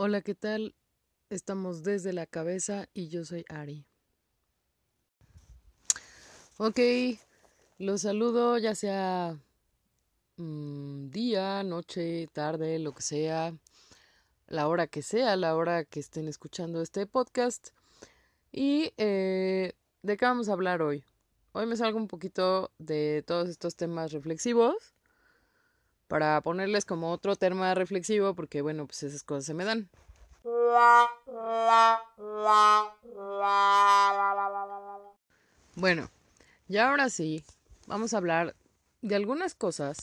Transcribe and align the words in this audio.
Hola, 0.00 0.20
¿qué 0.20 0.36
tal? 0.36 0.76
Estamos 1.28 1.82
desde 1.82 2.12
la 2.12 2.26
cabeza 2.26 2.88
y 2.94 3.08
yo 3.08 3.24
soy 3.24 3.44
Ari. 3.48 3.84
Ok, 6.56 6.78
los 7.78 8.02
saludo 8.02 8.58
ya 8.58 8.76
sea 8.76 9.36
mm, 10.36 11.08
día, 11.10 11.64
noche, 11.64 12.28
tarde, 12.32 12.78
lo 12.78 12.92
que 12.94 13.02
sea, 13.02 13.52
la 14.46 14.68
hora 14.68 14.86
que 14.86 15.02
sea, 15.02 15.34
la 15.34 15.56
hora 15.56 15.84
que 15.84 15.98
estén 15.98 16.28
escuchando 16.28 16.80
este 16.80 17.08
podcast. 17.08 17.70
¿Y 18.52 18.92
eh, 18.98 19.72
de 20.02 20.16
qué 20.16 20.24
vamos 20.26 20.48
a 20.48 20.52
hablar 20.52 20.80
hoy? 20.80 21.02
Hoy 21.50 21.66
me 21.66 21.76
salgo 21.76 21.98
un 21.98 22.06
poquito 22.06 22.70
de 22.78 23.24
todos 23.26 23.48
estos 23.48 23.74
temas 23.74 24.12
reflexivos 24.12 24.94
para 26.08 26.40
ponerles 26.40 26.84
como 26.84 27.12
otro 27.12 27.36
tema 27.36 27.74
reflexivo 27.74 28.34
porque 28.34 28.62
bueno, 28.62 28.86
pues 28.86 29.02
esas 29.04 29.22
cosas 29.22 29.44
se 29.44 29.54
me 29.54 29.64
dan. 29.64 29.88
Bueno, 35.74 36.10
y 36.68 36.78
ahora 36.78 37.08
sí, 37.10 37.44
vamos 37.86 38.12
a 38.12 38.16
hablar 38.16 38.56
de 39.02 39.14
algunas 39.14 39.54
cosas 39.54 39.98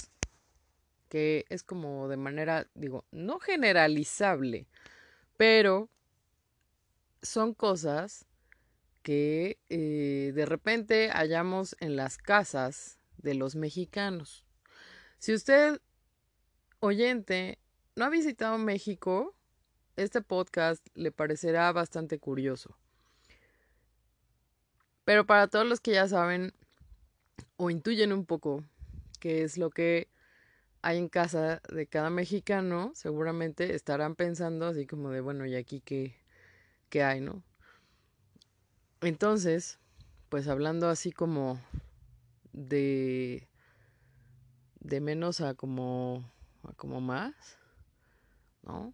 que 1.09 1.45
es 1.49 1.63
como 1.63 2.07
de 2.07 2.17
manera, 2.17 2.67
digo, 2.75 3.05
no 3.11 3.39
generalizable, 3.39 4.67
pero 5.37 5.89
son 7.21 7.53
cosas 7.53 8.25
que 9.01 9.59
eh, 9.69 10.31
de 10.33 10.45
repente 10.45 11.09
hallamos 11.09 11.75
en 11.79 11.95
las 11.95 12.17
casas 12.17 12.97
de 13.17 13.35
los 13.35 13.55
mexicanos. 13.55 14.45
Si 15.19 15.33
usted 15.33 15.79
oyente 16.79 17.59
no 17.95 18.05
ha 18.05 18.09
visitado 18.09 18.57
México, 18.57 19.35
este 19.95 20.21
podcast 20.21 20.85
le 20.95 21.11
parecerá 21.11 21.71
bastante 21.71 22.19
curioso. 22.19 22.77
Pero 25.05 25.25
para 25.25 25.47
todos 25.47 25.65
los 25.65 25.79
que 25.79 25.91
ya 25.91 26.07
saben 26.07 26.53
o 27.57 27.69
intuyen 27.69 28.11
un 28.11 28.25
poco 28.25 28.63
qué 29.19 29.43
es 29.43 29.57
lo 29.57 29.69
que 29.69 30.09
hay 30.81 30.97
en 30.97 31.09
casa 31.09 31.61
de 31.69 31.87
cada 31.87 32.09
mexicano, 32.09 32.91
seguramente 32.95 33.73
estarán 33.75 34.15
pensando 34.15 34.67
así 34.67 34.85
como 34.85 35.09
de, 35.09 35.21
bueno, 35.21 35.45
¿y 35.45 35.55
aquí 35.55 35.81
qué, 35.81 36.15
qué 36.89 37.03
hay, 37.03 37.21
no? 37.21 37.41
Entonces, 39.01 39.79
pues 40.29 40.47
hablando 40.47 40.89
así 40.89 41.11
como 41.11 41.59
de 42.51 43.47
de 44.79 45.01
menos 45.01 45.41
a 45.41 45.55
como 45.55 46.31
como 46.73 47.01
más, 47.01 47.33
¿no? 48.63 48.93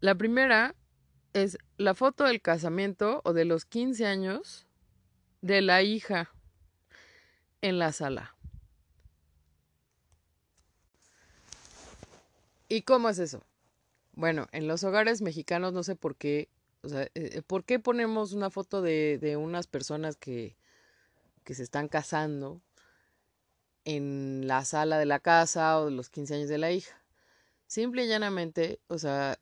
La 0.00 0.14
primera 0.14 0.74
es 1.32 1.58
la 1.76 1.94
foto 1.94 2.24
del 2.24 2.40
casamiento 2.40 3.20
o 3.24 3.32
de 3.32 3.44
los 3.44 3.64
15 3.64 4.06
años 4.06 4.66
de 5.40 5.60
la 5.62 5.82
hija 5.82 6.30
en 7.62 7.78
la 7.78 7.92
sala. 7.92 8.34
¿Y 12.68 12.82
cómo 12.82 13.08
es 13.08 13.18
eso? 13.18 13.42
Bueno, 14.12 14.46
en 14.52 14.68
los 14.68 14.84
hogares 14.84 15.22
mexicanos 15.22 15.72
no 15.72 15.82
sé 15.82 15.96
por 15.96 16.16
qué, 16.16 16.48
o 16.82 16.88
sea, 16.88 17.02
eh, 17.02 17.10
eh, 17.14 17.42
¿por 17.46 17.64
qué 17.64 17.78
ponemos 17.78 18.32
una 18.32 18.50
foto 18.50 18.82
de, 18.82 19.18
de 19.18 19.36
unas 19.36 19.66
personas 19.66 20.16
que, 20.16 20.56
que 21.44 21.54
se 21.54 21.62
están 21.62 21.88
casando 21.88 22.60
en 23.88 24.46
la 24.46 24.66
sala 24.66 24.98
de 24.98 25.06
la 25.06 25.18
casa 25.18 25.80
o 25.80 25.86
de 25.86 25.92
los 25.92 26.10
15 26.10 26.34
años 26.34 26.50
de 26.50 26.58
la 26.58 26.70
hija. 26.70 27.02
Simple 27.66 28.04
y 28.04 28.08
llanamente, 28.08 28.80
o 28.86 28.98
sea, 28.98 29.38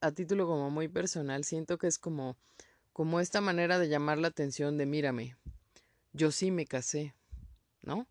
a 0.00 0.10
título 0.10 0.48
como 0.48 0.68
muy 0.68 0.88
personal, 0.88 1.44
siento 1.44 1.78
que 1.78 1.86
es 1.86 1.96
como, 1.96 2.36
como 2.92 3.20
esta 3.20 3.40
manera 3.40 3.78
de 3.78 3.88
llamar 3.88 4.18
la 4.18 4.28
atención 4.28 4.76
de 4.78 4.86
mírame, 4.86 5.36
yo 6.12 6.32
sí 6.32 6.50
me 6.50 6.66
casé, 6.66 7.14
¿no? 7.82 8.08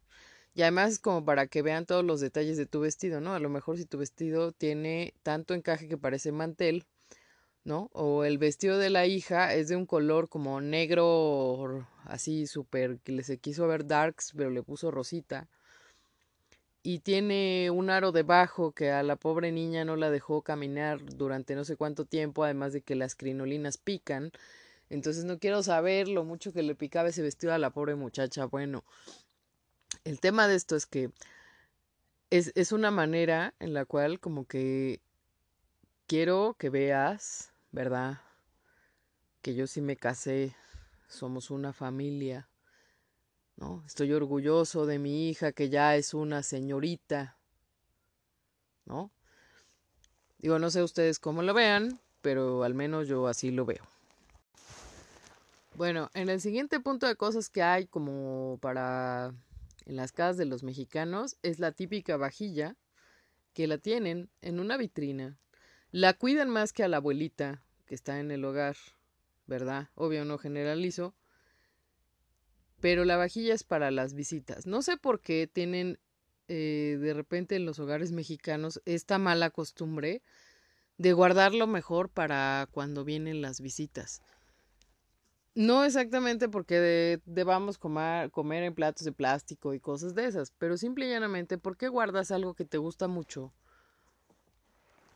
Y 0.53 0.61
además 0.61 0.93
es 0.93 0.99
como 0.99 1.25
para 1.25 1.47
que 1.47 1.61
vean 1.61 1.85
todos 1.85 2.05
los 2.05 2.21
detalles 2.21 2.55
de 2.55 2.65
tu 2.65 2.79
vestido, 2.79 3.19
¿no? 3.19 3.33
A 3.33 3.39
lo 3.39 3.49
mejor 3.49 3.77
si 3.77 3.83
tu 3.83 3.97
vestido 3.97 4.53
tiene 4.53 5.13
tanto 5.21 5.53
encaje 5.53 5.89
que 5.89 5.97
parece 5.97 6.31
mantel, 6.31 6.85
¿no? 7.65 7.89
O 7.93 8.23
el 8.23 8.37
vestido 8.37 8.77
de 8.77 8.89
la 8.91 9.07
hija 9.07 9.53
es 9.53 9.67
de 9.67 9.75
un 9.75 9.85
color 9.85 10.29
como 10.29 10.61
negro, 10.61 11.87
así 12.05 12.47
súper, 12.47 12.99
que 12.99 13.21
se 13.23 13.39
quiso 13.39 13.67
ver 13.67 13.87
darks, 13.87 14.33
pero 14.37 14.51
le 14.51 14.63
puso 14.63 14.91
rosita. 14.91 15.49
Y 16.83 16.99
tiene 16.99 17.71
un 17.71 17.89
aro 17.89 18.11
debajo 18.11 18.71
que 18.71 18.91
a 18.91 19.01
la 19.01 19.15
pobre 19.15 19.51
niña 19.51 19.83
no 19.83 19.95
la 19.95 20.11
dejó 20.11 20.43
caminar 20.43 21.03
durante 21.03 21.55
no 21.55 21.65
sé 21.65 21.75
cuánto 21.75 22.05
tiempo, 22.05 22.43
además 22.43 22.73
de 22.73 22.81
que 22.81 22.93
las 22.95 23.15
crinolinas 23.15 23.77
pican. 23.77 24.31
Entonces 24.91 25.25
no 25.25 25.39
quiero 25.39 25.63
saber 25.63 26.07
lo 26.07 26.23
mucho 26.23 26.53
que 26.53 26.61
le 26.61 26.75
picaba 26.75 27.09
ese 27.09 27.23
vestido 27.23 27.53
a 27.53 27.57
la 27.57 27.71
pobre 27.71 27.95
muchacha. 27.95 28.45
Bueno, 28.45 28.83
el 30.03 30.19
tema 30.19 30.47
de 30.47 30.55
esto 30.55 30.75
es 30.75 30.85
que 30.85 31.09
es, 32.29 32.51
es 32.53 32.71
una 32.71 32.91
manera 32.91 33.55
en 33.59 33.73
la 33.73 33.85
cual 33.85 34.19
como 34.19 34.45
que 34.45 35.01
quiero 36.05 36.55
que 36.59 36.69
veas 36.69 37.54
¿verdad? 37.75 38.21
Que 39.41 39.53
yo 39.53 39.67
sí 39.67 39.81
me 39.81 39.97
casé, 39.97 40.55
somos 41.09 41.51
una 41.51 41.73
familia, 41.73 42.47
¿no? 43.57 43.83
Estoy 43.85 44.13
orgulloso 44.13 44.85
de 44.85 44.97
mi 44.97 45.29
hija 45.29 45.51
que 45.51 45.69
ya 45.69 45.97
es 45.97 46.13
una 46.13 46.41
señorita, 46.41 47.37
¿no? 48.85 49.11
Digo, 50.37 50.57
no 50.57 50.69
sé 50.69 50.83
ustedes 50.83 51.19
cómo 51.19 51.43
lo 51.43 51.53
vean, 51.53 51.99
pero 52.21 52.63
al 52.63 52.75
menos 52.75 53.09
yo 53.09 53.27
así 53.27 53.51
lo 53.51 53.65
veo. 53.65 53.83
Bueno, 55.75 56.09
en 56.13 56.29
el 56.29 56.39
siguiente 56.39 56.79
punto 56.79 57.07
de 57.07 57.17
cosas 57.17 57.49
que 57.49 57.61
hay 57.61 57.87
como 57.87 58.57
para 58.61 59.33
en 59.85 59.97
las 59.97 60.13
casas 60.13 60.37
de 60.37 60.45
los 60.45 60.63
mexicanos 60.63 61.35
es 61.43 61.59
la 61.59 61.73
típica 61.73 62.15
vajilla 62.15 62.77
que 63.51 63.67
la 63.67 63.79
tienen 63.79 64.29
en 64.41 64.61
una 64.61 64.77
vitrina. 64.77 65.37
La 65.91 66.13
cuidan 66.13 66.49
más 66.49 66.71
que 66.71 66.83
a 66.83 66.87
la 66.87 66.97
abuelita, 66.97 67.64
que 67.85 67.95
está 67.95 68.19
en 68.19 68.31
el 68.31 68.43
hogar, 68.45 68.75
¿verdad? 69.47 69.89
Obvio 69.95 70.25
no 70.25 70.37
generalizo. 70.37 71.13
Pero 72.81 73.05
la 73.05 73.17
vajilla 73.17 73.53
es 73.53 73.63
para 73.63 73.89
las 73.91 74.13
visitas. 74.13 74.67
No 74.67 74.81
sé 74.81 74.97
por 74.97 75.19
qué 75.21 75.49
tienen 75.51 75.99
eh, 76.47 76.97
de 76.99 77.13
repente 77.13 77.55
en 77.55 77.65
los 77.65 77.79
hogares 77.79 78.11
mexicanos 78.11 78.81
esta 78.85 79.17
mala 79.17 79.49
costumbre 79.49 80.21
de 80.97 81.13
guardarlo 81.13 81.67
mejor 81.67 82.09
para 82.09 82.67
cuando 82.71 83.03
vienen 83.03 83.41
las 83.41 83.61
visitas. 83.61 84.21
No 85.55 85.85
exactamente 85.85 86.49
porque 86.49 87.21
debamos 87.25 87.77
comer, 87.77 88.29
comer 88.29 88.63
en 88.63 88.75
platos 88.75 89.05
de 89.05 89.13
plástico 89.13 89.73
y 89.73 89.79
cosas 89.79 90.13
de 90.13 90.25
esas, 90.25 90.51
pero 90.51 90.77
simple 90.77 91.07
y 91.07 91.09
llanamente, 91.09 91.57
¿por 91.57 91.77
qué 91.77 91.87
guardas 91.87 92.31
algo 92.31 92.53
que 92.53 92.65
te 92.65 92.77
gusta 92.77 93.07
mucho 93.07 93.53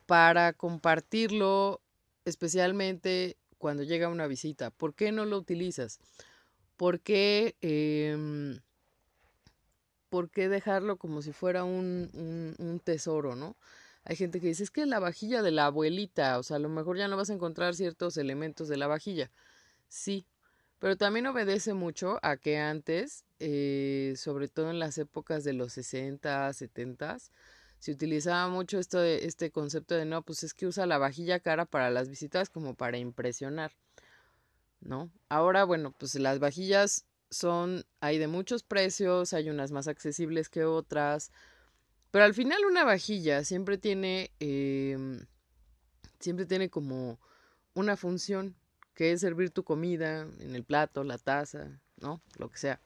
para 0.05 0.53
compartirlo 0.53 1.81
especialmente 2.29 3.37
cuando 3.57 3.83
llega 3.83 4.07
una 4.07 4.27
visita. 4.27 4.71
¿Por 4.71 4.95
qué 4.95 5.11
no 5.11 5.25
lo 5.25 5.37
utilizas? 5.37 5.99
¿Por 6.77 7.01
qué, 7.01 7.55
em, 7.61 8.59
¿por 10.09 10.29
qué 10.29 10.49
dejarlo 10.49 10.97
como 10.97 11.21
si 11.21 11.33
fuera 11.33 11.63
un, 11.63 12.55
un, 12.57 12.79
tesoro, 12.79 13.35
no? 13.35 13.57
Hay 14.05 14.15
gente 14.15 14.39
que 14.39 14.47
dice, 14.47 14.63
es 14.63 14.71
que 14.71 14.85
la 14.85 14.99
vajilla 14.99 15.41
de 15.41 15.51
la 15.51 15.65
abuelita, 15.67 16.39
o 16.39 16.43
sea, 16.43 16.55
a 16.55 16.59
lo 16.59 16.69
mejor 16.69 16.97
ya 16.97 17.07
no 17.07 17.17
vas 17.17 17.29
a 17.29 17.33
encontrar 17.33 17.75
ciertos 17.75 18.17
elementos 18.17 18.67
de 18.69 18.77
la 18.77 18.87
vajilla. 18.87 19.29
Sí, 19.89 20.25
pero 20.79 20.95
también 20.97 21.27
obedece 21.27 21.73
mucho 21.73 22.19
a 22.21 22.37
que 22.37 22.57
antes, 22.57 23.25
eh, 23.39 24.13
sobre 24.17 24.47
todo 24.47 24.71
en 24.71 24.79
las 24.79 24.97
épocas 24.97 25.43
de 25.43 25.53
los 25.53 25.73
60, 25.73 26.53
70, 26.53 27.17
se 27.79 27.91
utilizaba 27.91 28.49
mucho 28.49 28.77
esto 28.77 28.99
de, 28.99 29.25
este 29.25 29.51
concepto 29.51 29.95
de 29.95 30.05
no, 30.05 30.21
pues 30.21 30.43
es 30.43 30.53
que 30.53 30.67
usa 30.67 30.85
la 30.85 30.97
vajilla 30.97 31.39
cara 31.39 31.65
para 31.65 31.89
las 31.89 32.09
visitas 32.09 32.49
como 32.49 32.75
para 32.75 32.97
impresionar, 32.97 33.71
¿no? 34.81 35.09
Ahora, 35.29 35.63
bueno, 35.63 35.93
pues 35.97 36.15
las 36.15 36.39
vajillas 36.39 37.05
son, 37.29 37.85
hay 38.01 38.17
de 38.17 38.27
muchos 38.27 38.63
precios, 38.63 39.33
hay 39.33 39.49
unas 39.49 39.71
más 39.71 39.87
accesibles 39.87 40.49
que 40.49 40.65
otras, 40.65 41.31
pero 42.11 42.25
al 42.25 42.33
final 42.33 42.65
una 42.65 42.83
vajilla 42.83 43.43
siempre 43.43 43.77
tiene, 43.77 44.31
eh, 44.39 44.97
siempre 46.19 46.45
tiene 46.45 46.69
como 46.69 47.19
una 47.73 47.95
función, 47.95 48.55
que 48.93 49.13
es 49.13 49.21
servir 49.21 49.51
tu 49.51 49.63
comida 49.63 50.27
en 50.39 50.55
el 50.55 50.65
plato, 50.65 51.05
la 51.05 51.17
taza, 51.17 51.79
¿no? 52.01 52.21
Lo 52.37 52.49
que 52.49 52.57
sea. 52.57 52.81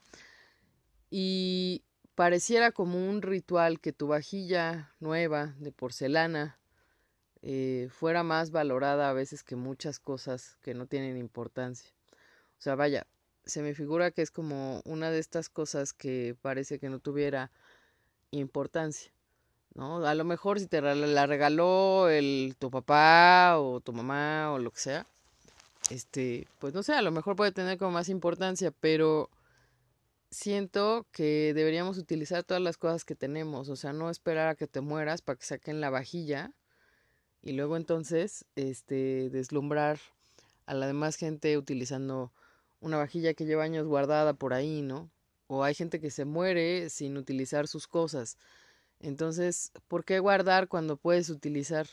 Y 1.09 1.83
pareciera 2.15 2.71
como 2.71 3.09
un 3.09 3.21
ritual 3.21 3.79
que 3.79 3.93
tu 3.93 4.07
vajilla 4.07 4.91
nueva 4.99 5.53
de 5.59 5.71
porcelana 5.71 6.57
eh, 7.41 7.89
fuera 7.91 8.23
más 8.23 8.51
valorada 8.51 9.09
a 9.09 9.13
veces 9.13 9.43
que 9.43 9.55
muchas 9.55 9.99
cosas 9.99 10.57
que 10.61 10.73
no 10.73 10.85
tienen 10.85 11.17
importancia. 11.17 11.91
O 12.57 12.61
sea, 12.63 12.75
vaya, 12.75 13.05
se 13.45 13.61
me 13.61 13.73
figura 13.73 14.11
que 14.11 14.21
es 14.21 14.31
como 14.31 14.81
una 14.85 15.11
de 15.11 15.19
estas 15.19 15.49
cosas 15.49 15.93
que 15.93 16.35
parece 16.41 16.79
que 16.79 16.89
no 16.89 16.99
tuviera 16.99 17.51
importancia, 18.31 19.11
¿no? 19.73 20.05
A 20.05 20.15
lo 20.15 20.23
mejor 20.23 20.59
si 20.59 20.67
te 20.67 20.81
la 20.81 21.25
regaló 21.25 22.09
el, 22.09 22.55
tu 22.57 22.71
papá 22.71 23.59
o 23.59 23.81
tu 23.81 23.91
mamá 23.91 24.53
o 24.53 24.59
lo 24.59 24.71
que 24.71 24.79
sea, 24.79 25.05
este, 25.89 26.47
pues 26.59 26.73
no 26.73 26.83
sé, 26.83 26.93
a 26.93 27.01
lo 27.01 27.11
mejor 27.11 27.35
puede 27.35 27.51
tener 27.51 27.77
como 27.77 27.91
más 27.91 28.09
importancia, 28.09 28.71
pero 28.71 29.29
siento 30.33 31.05
que 31.11 31.53
deberíamos 31.53 31.97
utilizar 31.97 32.43
todas 32.43 32.61
las 32.61 32.77
cosas 32.77 33.05
que 33.05 33.15
tenemos, 33.15 33.69
o 33.69 33.75
sea, 33.75 33.93
no 33.93 34.09
esperar 34.09 34.49
a 34.49 34.55
que 34.55 34.67
te 34.67 34.81
mueras 34.81 35.21
para 35.21 35.37
que 35.37 35.45
saquen 35.45 35.79
la 35.79 35.89
vajilla 35.89 36.51
y 37.41 37.53
luego 37.53 37.77
entonces, 37.77 38.45
este, 38.55 39.29
deslumbrar 39.29 39.99
a 40.65 40.73
la 40.73 40.87
demás 40.87 41.17
gente 41.17 41.57
utilizando 41.57 42.31
una 42.81 42.97
vajilla 42.97 43.33
que 43.33 43.45
lleva 43.45 43.63
años 43.63 43.85
guardada 43.85 44.33
por 44.33 44.53
ahí, 44.53 44.81
¿no? 44.81 45.09
O 45.47 45.63
hay 45.63 45.75
gente 45.75 45.99
que 45.99 46.09
se 46.09 46.25
muere 46.25 46.89
sin 46.89 47.17
utilizar 47.17 47.67
sus 47.67 47.87
cosas. 47.87 48.37
Entonces, 48.99 49.71
¿por 49.87 50.03
qué 50.03 50.19
guardar 50.19 50.67
cuando 50.67 50.97
puedes 50.97 51.29
utilizar? 51.29 51.87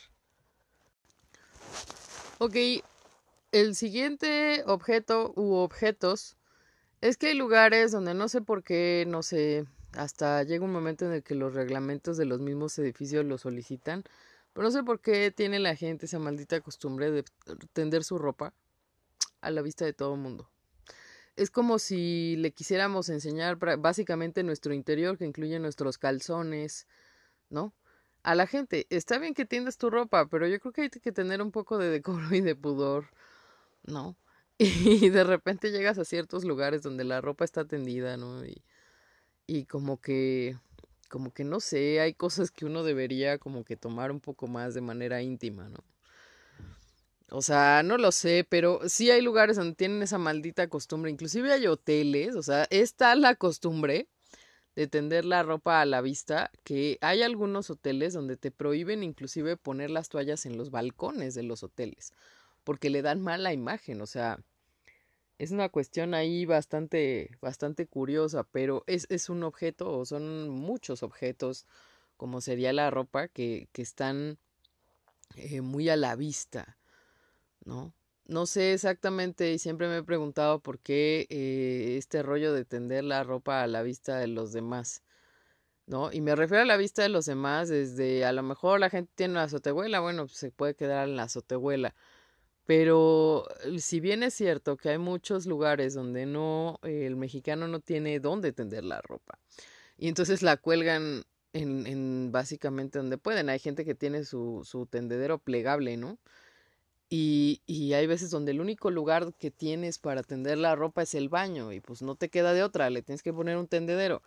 Ok, 2.39 2.55
el 3.51 3.75
siguiente 3.75 4.63
objeto 4.65 5.33
u 5.35 5.53
objetos 5.53 6.37
es 7.01 7.17
que 7.17 7.27
hay 7.27 7.33
lugares 7.35 7.91
donde 7.91 8.13
no 8.13 8.29
sé 8.29 8.41
por 8.41 8.63
qué, 8.63 9.05
no 9.07 9.23
sé, 9.23 9.65
hasta 9.93 10.43
llega 10.43 10.63
un 10.63 10.71
momento 10.71 11.05
en 11.05 11.13
el 11.13 11.23
que 11.23 11.35
los 11.35 11.53
reglamentos 11.53 12.15
de 12.17 12.25
los 12.25 12.39
mismos 12.39 12.77
edificios 12.79 13.25
lo 13.25 13.37
solicitan, 13.37 14.03
pero 14.53 14.65
no 14.65 14.71
sé 14.71 14.83
por 14.83 15.01
qué 15.01 15.31
tiene 15.31 15.59
la 15.59 15.75
gente 15.75 16.05
esa 16.05 16.19
maldita 16.19 16.61
costumbre 16.61 17.11
de 17.11 17.23
tender 17.73 18.03
su 18.03 18.17
ropa 18.17 18.53
a 19.41 19.49
la 19.51 19.61
vista 19.61 19.83
de 19.85 19.93
todo 19.93 20.13
el 20.13 20.21
mundo. 20.21 20.49
Es 21.35 21.49
como 21.49 21.79
si 21.79 22.35
le 22.37 22.51
quisiéramos 22.51 23.09
enseñar 23.09 23.57
básicamente 23.79 24.43
nuestro 24.43 24.73
interior, 24.73 25.17
que 25.17 25.25
incluye 25.25 25.57
nuestros 25.59 25.97
calzones, 25.97 26.87
¿no? 27.49 27.73
A 28.21 28.35
la 28.35 28.45
gente, 28.45 28.85
está 28.89 29.17
bien 29.17 29.33
que 29.33 29.45
tiendas 29.45 29.77
tu 29.77 29.89
ropa, 29.89 30.27
pero 30.27 30.45
yo 30.47 30.59
creo 30.59 30.73
que 30.73 30.81
hay 30.83 30.89
que 30.89 31.11
tener 31.11 31.41
un 31.41 31.51
poco 31.51 31.79
de 31.79 31.89
decoro 31.89 32.35
y 32.35 32.41
de 32.41 32.55
pudor, 32.55 33.07
¿no? 33.83 34.15
Y 34.63 35.09
de 35.09 35.23
repente 35.23 35.71
llegas 35.71 35.97
a 35.97 36.05
ciertos 36.05 36.45
lugares 36.45 36.83
donde 36.83 37.03
la 37.03 37.19
ropa 37.19 37.45
está 37.45 37.65
tendida, 37.65 38.15
¿no? 38.15 38.45
Y, 38.45 38.61
y 39.47 39.65
como 39.65 39.99
que, 39.99 40.55
como 41.09 41.33
que 41.33 41.43
no 41.43 41.59
sé, 41.59 41.99
hay 41.99 42.13
cosas 42.13 42.51
que 42.51 42.65
uno 42.65 42.83
debería 42.83 43.39
como 43.39 43.63
que 43.63 43.75
tomar 43.75 44.11
un 44.11 44.19
poco 44.19 44.45
más 44.45 44.75
de 44.75 44.81
manera 44.81 45.23
íntima, 45.23 45.67
¿no? 45.67 45.83
O 47.31 47.41
sea, 47.41 47.81
no 47.81 47.97
lo 47.97 48.11
sé, 48.11 48.45
pero 48.47 48.81
sí 48.87 49.09
hay 49.09 49.21
lugares 49.21 49.55
donde 49.55 49.73
tienen 49.73 50.03
esa 50.03 50.19
maldita 50.19 50.67
costumbre. 50.67 51.09
Inclusive 51.09 51.51
hay 51.51 51.65
hoteles, 51.65 52.35
o 52.35 52.43
sea, 52.43 52.67
está 52.69 53.15
la 53.15 53.33
costumbre 53.33 54.09
de 54.75 54.85
tender 54.85 55.25
la 55.25 55.41
ropa 55.41 55.81
a 55.81 55.85
la 55.85 56.01
vista, 56.01 56.51
que 56.63 56.99
hay 57.01 57.23
algunos 57.23 57.71
hoteles 57.71 58.13
donde 58.13 58.37
te 58.37 58.51
prohíben 58.51 59.01
inclusive 59.01 59.57
poner 59.57 59.89
las 59.89 60.09
toallas 60.09 60.45
en 60.45 60.55
los 60.55 60.69
balcones 60.69 61.33
de 61.33 61.41
los 61.41 61.63
hoteles, 61.63 62.13
porque 62.63 62.91
le 62.91 63.01
dan 63.01 63.21
mala 63.21 63.53
imagen, 63.53 64.01
o 64.01 64.05
sea, 64.05 64.39
es 65.41 65.49
una 65.51 65.69
cuestión 65.69 66.13
ahí 66.13 66.45
bastante, 66.45 67.31
bastante 67.41 67.87
curiosa, 67.87 68.43
pero 68.43 68.83
es, 68.85 69.07
es 69.09 69.27
un 69.27 69.43
objeto, 69.43 69.91
o 69.97 70.05
son 70.05 70.49
muchos 70.49 71.01
objetos, 71.01 71.65
como 72.15 72.41
sería 72.41 72.73
la 72.73 72.91
ropa, 72.91 73.27
que, 73.27 73.67
que 73.71 73.81
están 73.81 74.37
eh, 75.35 75.61
muy 75.61 75.89
a 75.89 75.95
la 75.95 76.15
vista. 76.15 76.77
¿no? 77.65 77.91
No 78.25 78.45
sé 78.45 78.73
exactamente 78.73 79.51
y 79.51 79.57
siempre 79.57 79.87
me 79.87 79.97
he 79.97 80.03
preguntado 80.03 80.59
por 80.59 80.77
qué 80.79 81.25
eh, 81.31 81.95
este 81.97 82.21
rollo 82.21 82.53
de 82.53 82.63
tender 82.63 83.03
la 83.03 83.23
ropa 83.23 83.63
a 83.63 83.67
la 83.67 83.81
vista 83.81 84.17
de 84.17 84.27
los 84.27 84.53
demás, 84.53 85.01
¿no? 85.87 86.13
Y 86.13 86.21
me 86.21 86.35
refiero 86.35 86.63
a 86.63 86.65
la 86.67 86.77
vista 86.77 87.01
de 87.01 87.09
los 87.09 87.25
demás 87.25 87.69
desde 87.69 88.25
a 88.25 88.31
lo 88.31 88.43
mejor 88.43 88.79
la 88.79 88.91
gente 88.91 89.11
tiene 89.15 89.33
una 89.33 89.43
azotehuela, 89.43 90.01
bueno, 90.01 90.25
pues 90.27 90.37
se 90.37 90.51
puede 90.51 90.75
quedar 90.75 91.07
en 91.09 91.15
la 91.17 91.23
azotehuela. 91.23 91.95
Pero 92.65 93.45
eh, 93.65 93.79
si 93.79 93.99
bien 93.99 94.23
es 94.23 94.33
cierto 94.33 94.77
que 94.77 94.89
hay 94.89 94.97
muchos 94.97 95.45
lugares 95.45 95.93
donde 95.93 96.25
no, 96.25 96.79
el 96.83 97.15
mexicano 97.15 97.67
no 97.67 97.79
tiene 97.79 98.19
dónde 98.19 98.53
tender 98.53 98.83
la 98.83 99.01
ropa. 99.01 99.39
Y 99.97 100.07
entonces 100.07 100.41
la 100.41 100.57
cuelgan 100.57 101.23
en, 101.53 101.87
en 101.87 102.31
básicamente 102.31 102.99
donde 102.99 103.17
pueden. 103.17 103.49
Hay 103.49 103.59
gente 103.59 103.85
que 103.85 103.95
tiene 103.95 104.23
su, 104.25 104.61
su 104.65 104.85
tendedero 104.85 105.39
plegable, 105.39 105.97
¿no? 105.97 106.17
Y, 107.09 107.61
y, 107.65 107.91
hay 107.93 108.07
veces 108.07 108.29
donde 108.31 108.51
el 108.53 108.61
único 108.61 108.89
lugar 108.89 109.33
que 109.37 109.51
tienes 109.51 109.99
para 109.99 110.23
tender 110.23 110.57
la 110.57 110.75
ropa 110.77 111.01
es 111.01 111.13
el 111.13 111.27
baño 111.27 111.73
y 111.73 111.81
pues 111.81 112.01
no 112.01 112.15
te 112.15 112.29
queda 112.29 112.53
de 112.53 112.63
otra, 112.63 112.89
le 112.89 113.01
tienes 113.01 113.21
que 113.21 113.33
poner 113.33 113.57
un 113.57 113.67
tendedero. 113.67 114.23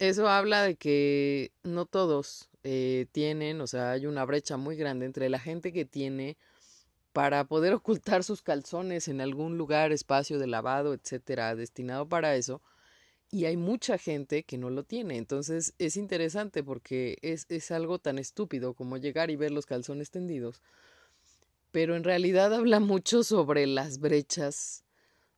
Eso 0.00 0.28
habla 0.28 0.62
de 0.64 0.76
que 0.76 1.52
no 1.62 1.86
todos 1.86 2.50
eh, 2.64 3.06
tienen, 3.12 3.60
o 3.60 3.66
sea, 3.68 3.92
hay 3.92 4.06
una 4.06 4.24
brecha 4.24 4.56
muy 4.56 4.76
grande 4.76 5.06
entre 5.06 5.28
la 5.28 5.38
gente 5.38 5.72
que 5.72 5.84
tiene 5.84 6.36
para 7.12 7.44
poder 7.44 7.72
ocultar 7.74 8.24
sus 8.24 8.42
calzones 8.42 9.08
en 9.08 9.20
algún 9.20 9.58
lugar, 9.58 9.92
espacio 9.92 10.38
de 10.38 10.46
lavado, 10.46 10.94
etcétera, 10.94 11.54
destinado 11.56 12.08
para 12.08 12.36
eso, 12.36 12.62
y 13.30 13.44
hay 13.44 13.56
mucha 13.56 13.98
gente 13.98 14.42
que 14.42 14.58
no 14.58 14.70
lo 14.70 14.84
tiene. 14.84 15.16
Entonces 15.16 15.74
es 15.78 15.96
interesante 15.96 16.64
porque 16.64 17.18
es, 17.22 17.46
es 17.48 17.70
algo 17.70 17.98
tan 17.98 18.18
estúpido 18.18 18.74
como 18.74 18.96
llegar 18.96 19.30
y 19.30 19.36
ver 19.36 19.52
los 19.52 19.66
calzones 19.66 20.10
tendidos 20.10 20.62
pero 21.70 21.96
en 21.96 22.04
realidad 22.04 22.52
habla 22.54 22.80
mucho 22.80 23.22
sobre 23.22 23.66
las 23.66 24.00
brechas, 24.00 24.84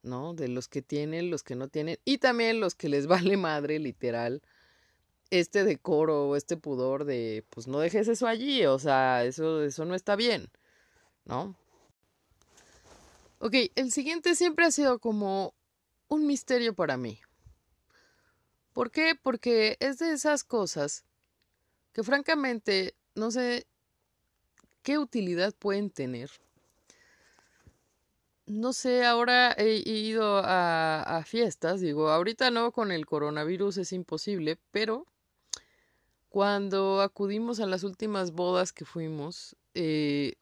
¿no? 0.03 0.35
De 0.35 0.49
los 0.49 0.69
que 0.69 0.83
tienen, 0.83 1.31
los 1.31 1.43
que 1.43 1.57
no 1.57 1.69
tienen, 1.69 1.99
y 2.05 2.19
también 2.19 2.61
los 2.61 2.75
que 2.75 2.89
les 2.89 3.07
vale 3.07 3.37
madre, 3.37 3.79
literal, 3.79 4.43
este 5.31 5.65
decoro 5.65 6.29
o 6.29 6.37
este 6.37 6.57
pudor 6.57 7.05
de, 7.05 7.45
pues 7.51 7.67
no 7.67 7.79
dejes 7.81 8.09
eso 8.09 8.27
allí, 8.27 8.67
o 8.67 8.79
sea, 8.79 9.25
eso, 9.25 9.63
eso 9.63 9.85
no 9.85 9.95
está 9.95 10.17
bien, 10.17 10.51
¿no? 11.25 11.57
Ok, 13.45 13.55
el 13.75 13.91
siguiente 13.91 14.37
siempre 14.37 14.67
ha 14.67 14.71
sido 14.71 15.01
como 15.01 15.53
un 16.07 16.29
misterio 16.29 16.75
para 16.75 16.97
mí. 16.97 17.19
¿Por 18.73 18.93
qué? 18.93 19.19
Porque 19.21 19.77
es 19.81 19.99
de 19.99 20.13
esas 20.13 20.45
cosas 20.45 21.05
que 21.93 22.05
francamente 22.05 22.95
no 23.17 23.33
sé 23.33 23.67
¿Qué 24.85 24.97
utilidad 24.97 25.53
pueden 25.57 25.91
tener? 25.91 26.31
No 28.47 28.73
sé, 28.73 29.05
ahora 29.05 29.51
he 29.59 29.77
ido 29.89 30.41
a, 30.45 31.25
fiestas, 31.27 31.81
digo, 31.81 32.11
ahorita 32.11 32.53
no 32.53 32.71
con 32.71 32.93
el 32.93 33.07
coronavirus 33.07 33.79
es 33.79 33.93
imposible, 33.93 34.57
pero 34.71 35.07
cuando 36.29 37.01
acudimos 37.01 37.59
a 37.59 37.67
las 37.67 37.83
últimas 37.83 38.31
bodas 38.31 38.73
que 38.73 38.85
fuimos, 38.85 39.57
eh, 39.75 40.35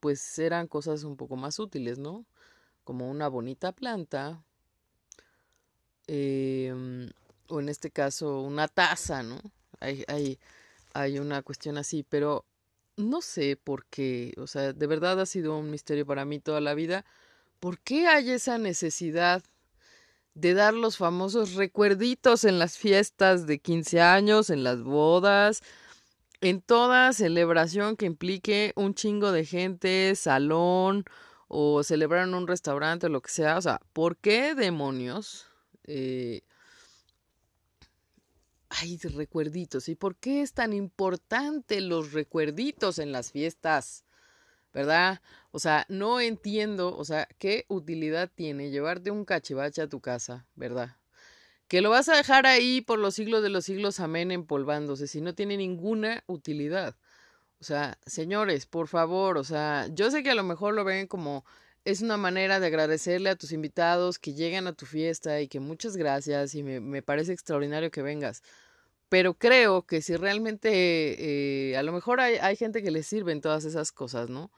pues 0.00 0.38
eran 0.38 0.68
cosas 0.68 1.04
un 1.04 1.18
poco 1.18 1.36
más 1.36 1.58
útiles, 1.58 1.98
¿no? 1.98 2.24
Como 2.86 3.10
una 3.10 3.26
bonita 3.26 3.72
planta, 3.72 4.40
em, 6.06 7.10
o 7.48 7.58
en 7.58 7.68
este 7.68 7.90
caso 7.90 8.42
una 8.42 8.68
taza, 8.68 9.24
¿no? 9.24 9.40
Hay, 9.80 10.04
hay, 10.06 10.38
hay 10.94 11.18
una 11.18 11.42
cuestión 11.42 11.78
así, 11.78 12.04
pero 12.08 12.44
no 12.96 13.22
sé 13.22 13.56
por 13.56 13.86
qué, 13.86 14.34
o 14.36 14.46
sea, 14.46 14.72
de 14.72 14.86
verdad 14.86 15.20
ha 15.20 15.26
sido 15.26 15.58
un 15.58 15.68
misterio 15.68 16.06
para 16.06 16.24
mí 16.24 16.38
toda 16.38 16.60
la 16.60 16.74
vida. 16.74 17.04
¿Por 17.58 17.80
qué 17.80 18.06
hay 18.06 18.30
esa 18.30 18.56
necesidad 18.56 19.42
de 20.34 20.54
dar 20.54 20.72
los 20.72 20.96
famosos 20.96 21.54
recuerditos 21.54 22.44
en 22.44 22.60
las 22.60 22.78
fiestas 22.78 23.48
de 23.48 23.58
15 23.58 24.00
años, 24.00 24.48
en 24.48 24.62
las 24.62 24.80
bodas, 24.84 25.60
en 26.40 26.60
toda 26.60 27.12
celebración 27.12 27.96
que 27.96 28.06
implique 28.06 28.72
un 28.76 28.94
chingo 28.94 29.32
de 29.32 29.44
gente, 29.44 30.14
salón 30.14 31.04
o 31.48 31.82
celebrar 31.82 32.26
en 32.26 32.34
un 32.34 32.46
restaurante 32.46 33.06
o 33.06 33.08
lo 33.08 33.20
que 33.22 33.30
sea? 33.30 33.56
O 33.56 33.62
sea, 33.62 33.80
¿por 33.92 34.16
qué 34.16 34.54
demonios? 34.54 35.46
Eh, 35.84 36.42
Ay, 38.68 38.98
recuerditos. 38.98 39.88
¿Y 39.88 39.94
por 39.94 40.16
qué 40.16 40.42
es 40.42 40.52
tan 40.52 40.72
importante 40.72 41.80
los 41.80 42.12
recuerditos 42.12 42.98
en 42.98 43.12
las 43.12 43.32
fiestas? 43.32 44.04
¿Verdad? 44.74 45.22
O 45.52 45.58
sea, 45.58 45.86
no 45.88 46.20
entiendo, 46.20 46.94
o 46.94 47.04
sea, 47.04 47.26
qué 47.38 47.64
utilidad 47.68 48.30
tiene 48.34 48.70
llevarte 48.70 49.10
un 49.10 49.24
cachivache 49.24 49.80
a 49.80 49.88
tu 49.88 50.00
casa, 50.00 50.46
¿verdad? 50.54 50.96
Que 51.68 51.80
lo 51.80 51.90
vas 51.90 52.10
a 52.10 52.16
dejar 52.16 52.46
ahí 52.46 52.82
por 52.82 52.98
los 52.98 53.14
siglos 53.14 53.42
de 53.42 53.48
los 53.48 53.64
siglos, 53.64 54.00
amén, 54.00 54.30
empolvándose, 54.30 55.06
si 55.06 55.22
no 55.22 55.34
tiene 55.34 55.56
ninguna 55.56 56.22
utilidad. 56.26 56.96
O 57.60 57.64
sea, 57.64 57.98
señores, 58.06 58.66
por 58.66 58.88
favor, 58.88 59.38
o 59.38 59.44
sea, 59.44 59.88
yo 59.92 60.10
sé 60.10 60.22
que 60.22 60.30
a 60.30 60.34
lo 60.34 60.44
mejor 60.44 60.74
lo 60.74 60.84
ven 60.84 61.06
como 61.06 61.44
es 61.84 62.02
una 62.02 62.16
manera 62.16 62.60
de 62.60 62.66
agradecerle 62.66 63.30
a 63.30 63.36
tus 63.36 63.52
invitados 63.52 64.18
que 64.18 64.34
llegan 64.34 64.66
a 64.66 64.72
tu 64.74 64.86
fiesta 64.86 65.40
y 65.40 65.48
que 65.48 65.60
muchas 65.60 65.96
gracias 65.96 66.54
y 66.54 66.62
me, 66.62 66.80
me 66.80 67.00
parece 67.02 67.32
extraordinario 67.32 67.90
que 67.90 68.02
vengas. 68.02 68.42
Pero 69.08 69.34
creo 69.34 69.86
que 69.86 70.02
si 70.02 70.16
realmente, 70.16 71.70
eh, 71.70 71.76
a 71.76 71.82
lo 71.84 71.92
mejor 71.92 72.20
hay, 72.20 72.36
hay, 72.36 72.56
gente 72.56 72.82
que 72.82 72.90
le 72.90 73.04
sirven 73.04 73.40
todas 73.40 73.64
esas 73.64 73.92
cosas, 73.92 74.28
¿no? 74.30 74.50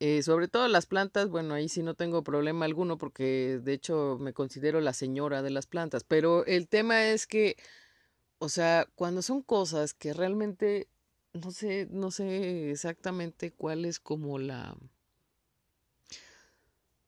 Eh, 0.00 0.22
sobre 0.22 0.48
todo 0.48 0.66
las 0.68 0.86
plantas, 0.86 1.28
bueno, 1.28 1.54
ahí 1.54 1.68
sí 1.68 1.82
no 1.82 1.94
tengo 1.94 2.24
problema 2.24 2.64
alguno 2.64 2.98
porque 2.98 3.60
de 3.62 3.72
hecho 3.74 4.16
me 4.20 4.32
considero 4.32 4.80
la 4.80 4.94
señora 4.94 5.42
de 5.42 5.50
las 5.50 5.66
plantas, 5.66 6.02
pero 6.02 6.44
el 6.46 6.66
tema 6.66 7.10
es 7.10 7.26
que, 7.26 7.56
o 8.38 8.48
sea, 8.48 8.88
cuando 8.96 9.22
son 9.22 9.42
cosas 9.42 9.94
que 9.94 10.12
realmente 10.14 10.88
no 11.34 11.50
sé, 11.50 11.88
no 11.90 12.10
sé 12.10 12.70
exactamente 12.70 13.52
cuál 13.52 13.84
es 13.84 14.00
como 14.00 14.38
la, 14.38 14.76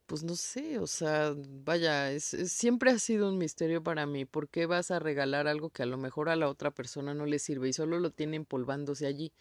pues 0.06 0.22
no 0.22 0.36
sé, 0.36 0.78
o 0.78 0.86
sea, 0.86 1.34
vaya, 1.36 2.12
es, 2.12 2.24
siempre 2.24 2.90
ha 2.90 2.98
sido 2.98 3.28
un 3.30 3.38
misterio 3.38 3.82
para 3.82 4.06
mí. 4.06 4.24
¿Por 4.26 4.48
qué 4.48 4.66
vas 4.66 4.90
a 4.90 4.98
regalar 4.98 5.48
algo 5.48 5.70
que 5.70 5.82
a 5.82 5.86
lo 5.86 5.96
mejor 5.96 6.28
a 6.28 6.36
la 6.36 6.48
otra 6.48 6.70
persona 6.70 7.14
no 7.14 7.24
le 7.26 7.38
sirve 7.38 7.68
y 7.68 7.72
solo 7.72 7.98
lo 7.98 8.10
tiene 8.10 8.36
empolvándose 8.36 9.06
allí? 9.06 9.32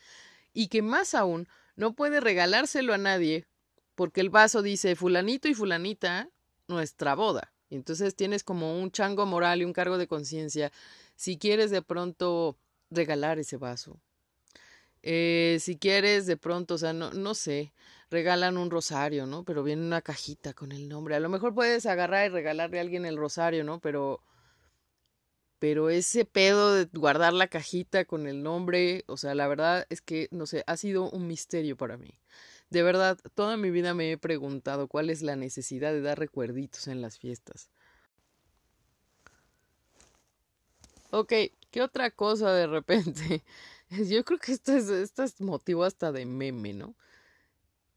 Y 0.54 0.68
que 0.70 0.82
más 0.82 1.16
aún, 1.16 1.48
no 1.76 1.96
puede 1.96 2.22
regalárselo 2.22 2.94
a 2.94 2.98
nadie 3.00 3.48
porque 3.96 4.22
el 4.22 4.30
vaso 4.30 4.62
dice 4.62 4.96
fulanito 4.96 5.48
y 5.50 5.56
fulanita, 5.56 6.30
nuestra 6.68 7.16
boda. 7.16 7.54
Y 7.70 7.76
entonces 7.76 8.16
tienes 8.16 8.44
como 8.44 8.80
un 8.82 8.92
chango 8.92 9.26
moral 9.26 9.62
y 9.62 9.66
un 9.66 9.74
cargo 9.74 9.98
de 9.98 10.08
conciencia 10.08 10.72
si 11.16 11.38
quieres 11.38 11.72
de 11.72 11.82
pronto 11.82 12.58
regalar 12.92 13.40
ese 13.40 13.58
vaso. 13.58 14.00
Eh, 15.04 15.58
si 15.60 15.78
quieres 15.78 16.26
de 16.26 16.38
pronto, 16.38 16.76
o 16.76 16.78
sea, 16.78 16.94
no, 16.94 17.12
no 17.12 17.36
sé, 17.36 17.74
regalan 18.10 18.58
un 18.58 18.72
rosario, 18.72 19.26
¿no? 19.26 19.44
Pero 19.44 19.64
viene 19.64 19.84
una 19.86 20.02
cajita 20.02 20.54
con 20.54 20.72
el 20.72 20.90
nombre. 20.90 21.16
A 21.16 21.20
lo 21.20 21.30
mejor 21.30 21.54
puedes 21.54 21.86
agarrar 21.86 22.26
y 22.28 22.34
regalarle 22.34 22.80
a 22.80 22.82
alguien 22.82 23.06
el 23.06 23.18
rosario, 23.18 23.64
¿no? 23.64 23.80
Pero 23.80 24.22
pero 25.64 25.90
ese 25.90 26.26
pedo 26.26 26.74
de 26.74 26.90
guardar 26.92 27.32
la 27.32 27.48
cajita 27.48 28.04
con 28.04 28.28
el 28.28 28.44
nombre, 28.44 29.06
o 29.08 29.16
sea, 29.16 29.34
la 29.34 29.48
verdad 29.48 29.86
es 29.90 30.02
que, 30.02 30.28
no 30.30 30.46
sé, 30.46 30.66
ha 30.68 30.76
sido 30.76 31.10
un 31.10 31.26
misterio 31.26 31.78
para 31.78 31.96
mí. 31.96 32.20
De 32.70 32.84
verdad, 32.84 33.18
toda 33.34 33.56
mi 33.56 33.72
vida 33.72 33.94
me 33.94 34.12
he 34.12 34.18
preguntado 34.18 34.90
cuál 34.90 35.10
es 35.10 35.22
la 35.22 35.38
necesidad 35.38 35.94
de 35.94 36.02
dar 36.02 36.20
recuerditos 36.20 36.90
en 36.90 37.02
las 37.02 37.18
fiestas. 37.18 37.70
Ok, 41.12 41.32
¿qué 41.72 41.82
otra 41.82 42.12
cosa 42.12 42.52
de 42.52 42.68
repente? 42.68 43.42
Yo 44.10 44.24
creo 44.24 44.40
que 44.40 44.52
esto 44.54 44.74
es, 44.74 45.42
motivo 45.42 45.84
hasta 45.84 46.12
de 46.12 46.26
meme, 46.26 46.74
¿no? 46.74 46.96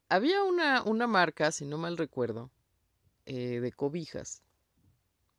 Había 0.09 0.43
una, 0.43 0.83
una 0.83 1.07
marca, 1.07 1.51
si 1.51 1.65
no 1.65 1.77
mal 1.77 1.97
recuerdo, 1.97 2.49
eh, 3.25 3.59
de 3.59 3.71
cobijas 3.71 4.41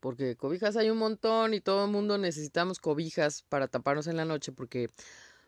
porque 0.01 0.37
cobijas 0.37 0.77
hay 0.77 0.91
un 0.91 0.99
montón 0.99 1.55
y 1.55 1.61
todo 1.61 1.85
el 1.85 1.91
mundo 1.91 2.19
necesitamos 2.19 2.79
cobijas 2.79 3.43
para 3.49 3.69
taparnos 3.69 4.07
en 4.07 4.17
la 4.17 4.25
noche 4.25 4.53
porque 4.53 4.91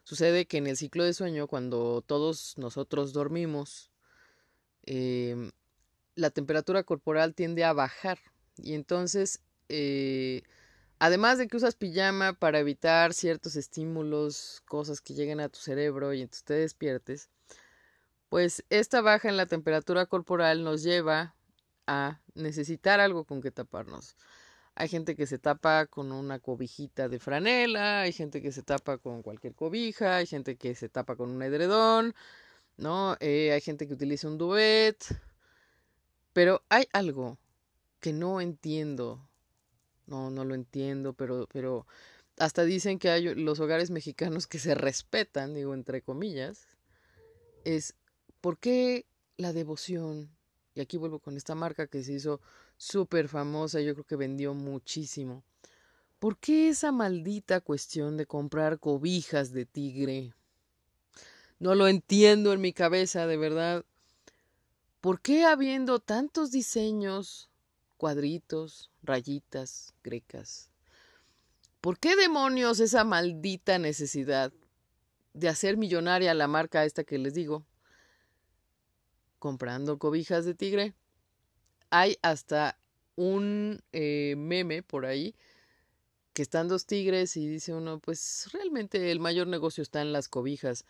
sucede 0.04 0.46
que 0.46 0.58
en 0.58 0.66
el 0.66 0.76
ciclo 0.76 1.04
de 1.04 1.14
sueño 1.14 1.46
cuando 1.46 2.02
todos 2.02 2.54
nosotros 2.58 3.12
dormimos 3.12 3.90
em, 4.82 5.52
la 6.16 6.30
temperatura 6.30 6.82
corporal 6.82 7.34
tiende 7.34 7.64
a 7.64 7.72
bajar 7.72 8.18
y 8.56 8.74
entonces 8.74 9.40
eh, 9.68 10.42
además 11.00 11.38
de 11.38 11.48
que 11.48 11.56
usas 11.56 11.74
pijama 11.74 12.34
para 12.34 12.60
evitar 12.60 13.14
ciertos 13.14 13.56
estímulos, 13.56 14.62
cosas 14.66 15.00
que 15.00 15.14
lleguen 15.14 15.40
a 15.40 15.48
tu 15.48 15.58
cerebro 15.58 16.14
y 16.14 16.20
entonces 16.20 16.44
te 16.44 16.54
despiertes, 16.54 17.30
pues 18.28 18.64
esta 18.70 19.00
baja 19.00 19.28
en 19.28 19.36
la 19.36 19.46
temperatura 19.46 20.06
corporal 20.06 20.62
nos 20.62 20.84
lleva 20.84 21.34
a 21.86 22.20
necesitar 22.34 23.00
algo 23.00 23.24
con 23.24 23.40
que 23.40 23.50
taparnos. 23.50 24.16
Hay 24.76 24.88
gente 24.88 25.16
que 25.16 25.26
se 25.26 25.38
tapa 25.38 25.86
con 25.86 26.12
una 26.12 26.38
cobijita 26.38 27.08
de 27.08 27.18
franela, 27.18 28.02
hay 28.02 28.12
gente 28.12 28.40
que 28.40 28.52
se 28.52 28.62
tapa 28.62 28.98
con 28.98 29.22
cualquier 29.22 29.54
cobija, 29.54 30.16
hay 30.16 30.26
gente 30.26 30.56
que 30.56 30.74
se 30.74 30.88
tapa 30.88 31.16
con 31.16 31.30
un 31.30 31.42
edredón, 31.42 32.14
¿no? 32.76 33.16
Eh, 33.20 33.52
hay 33.52 33.60
gente 33.60 33.88
que 33.88 33.94
utiliza 33.94 34.28
un 34.28 34.38
duvet. 34.38 35.04
Pero 36.32 36.62
hay 36.68 36.86
algo 36.92 37.38
que 38.00 38.12
no 38.12 38.40
entiendo. 38.40 39.29
No, 40.10 40.28
no 40.28 40.44
lo 40.44 40.56
entiendo, 40.56 41.12
pero, 41.12 41.46
pero 41.52 41.86
hasta 42.36 42.64
dicen 42.64 42.98
que 42.98 43.10
hay 43.10 43.32
los 43.36 43.60
hogares 43.60 43.90
mexicanos 43.90 44.48
que 44.48 44.58
se 44.58 44.74
respetan, 44.74 45.54
digo 45.54 45.72
entre 45.72 46.02
comillas, 46.02 46.66
es 47.64 47.94
¿por 48.40 48.58
qué 48.58 49.06
la 49.36 49.52
devoción? 49.52 50.28
Y 50.74 50.80
aquí 50.80 50.96
vuelvo 50.96 51.20
con 51.20 51.36
esta 51.36 51.54
marca 51.54 51.86
que 51.86 52.02
se 52.02 52.14
hizo 52.14 52.40
súper 52.76 53.28
famosa, 53.28 53.80
yo 53.80 53.94
creo 53.94 54.04
que 54.04 54.16
vendió 54.16 54.52
muchísimo. 54.52 55.44
¿Por 56.18 56.38
qué 56.38 56.70
esa 56.70 56.90
maldita 56.90 57.60
cuestión 57.60 58.16
de 58.16 58.26
comprar 58.26 58.80
cobijas 58.80 59.52
de 59.52 59.64
tigre? 59.64 60.34
No 61.60 61.74
lo 61.74 61.86
entiendo 61.86 62.52
en 62.52 62.60
mi 62.60 62.72
cabeza, 62.72 63.26
de 63.26 63.36
verdad. 63.36 63.84
¿Por 65.00 65.20
qué 65.20 65.44
habiendo 65.44 65.98
tantos 65.98 66.50
diseños, 66.50 67.49
cuadritos, 68.00 68.90
rayitas, 69.02 69.92
grecas? 70.02 70.70
¿Por 71.82 71.98
qué 71.98 72.16
demonios 72.16 72.80
esa 72.80 73.04
maldita 73.04 73.78
necesidad 73.78 74.54
de 75.34 75.50
hacer 75.50 75.76
millonaria 75.76 76.32
la 76.32 76.48
marca 76.48 76.86
esta 76.86 77.04
que 77.04 77.18
les 77.18 77.34
digo? 77.34 77.62
Comprando 79.38 79.98
cobijas 79.98 80.46
de 80.46 80.54
tigre 80.54 80.94
hay 81.90 82.16
hasta 82.22 82.78
un 83.16 83.82
eh, 83.92 84.34
meme 84.38 84.82
por 84.82 85.04
ahí 85.04 85.34
que 86.32 86.40
están 86.40 86.68
dos 86.68 86.86
tigres 86.86 87.36
y 87.36 87.46
dice 87.46 87.74
uno, 87.74 87.98
pues 87.98 88.48
realmente 88.50 89.12
el 89.12 89.20
mayor 89.20 89.46
negocio 89.46 89.82
está 89.82 90.00
en 90.00 90.14
las 90.14 90.26
cobijas. 90.28 90.86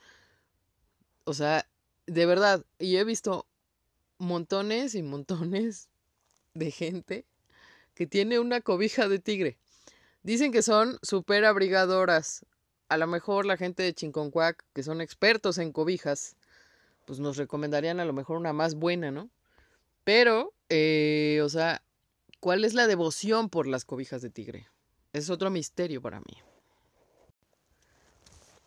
O 1.24 1.34
sea, 1.34 1.66
de 2.06 2.26
verdad, 2.26 2.64
y 2.78 2.98
he 2.98 3.04
visto 3.04 3.46
montones 4.18 4.94
y 4.94 5.02
montones 5.02 5.89
de 6.54 6.71
gente 6.71 7.26
que 7.95 8.07
tiene 8.07 8.38
una 8.38 8.61
cobija 8.61 9.09
de 9.09 9.19
tigre. 9.19 9.59
Dicen 10.23 10.52
que 10.52 10.62
son 10.62 10.99
súper 11.02 11.45
abrigadoras. 11.45 12.45
A 12.88 12.97
lo 12.97 13.07
mejor 13.07 13.47
la 13.47 13.57
gente 13.57 13.83
de 13.83 13.95
Chinconcuac, 13.95 14.64
que 14.73 14.83
son 14.83 15.00
expertos 15.00 15.59
en 15.59 15.73
cobijas, 15.73 16.37
pues 17.07 17.21
nos 17.21 17.37
recomendarían 17.37 18.00
a 18.00 18.04
lo 18.04 18.12
mejor 18.12 18.37
una 18.37 18.52
más 18.52 18.75
buena, 18.75 19.11
¿no? 19.11 19.30
Pero 20.04 20.52
eh, 20.71 21.40
o 21.42 21.49
sea, 21.49 21.83
¿cuál 22.38 22.64
es 22.64 22.75
la 22.75 22.87
devoción 22.87 23.50
por 23.50 23.66
las 23.66 23.85
cobijas 23.85 24.23
de 24.23 24.30
tigre? 24.30 24.69
Es 25.12 25.28
otro 25.28 25.50
misterio 25.50 26.00
para 26.00 26.21
mí. 26.21 26.38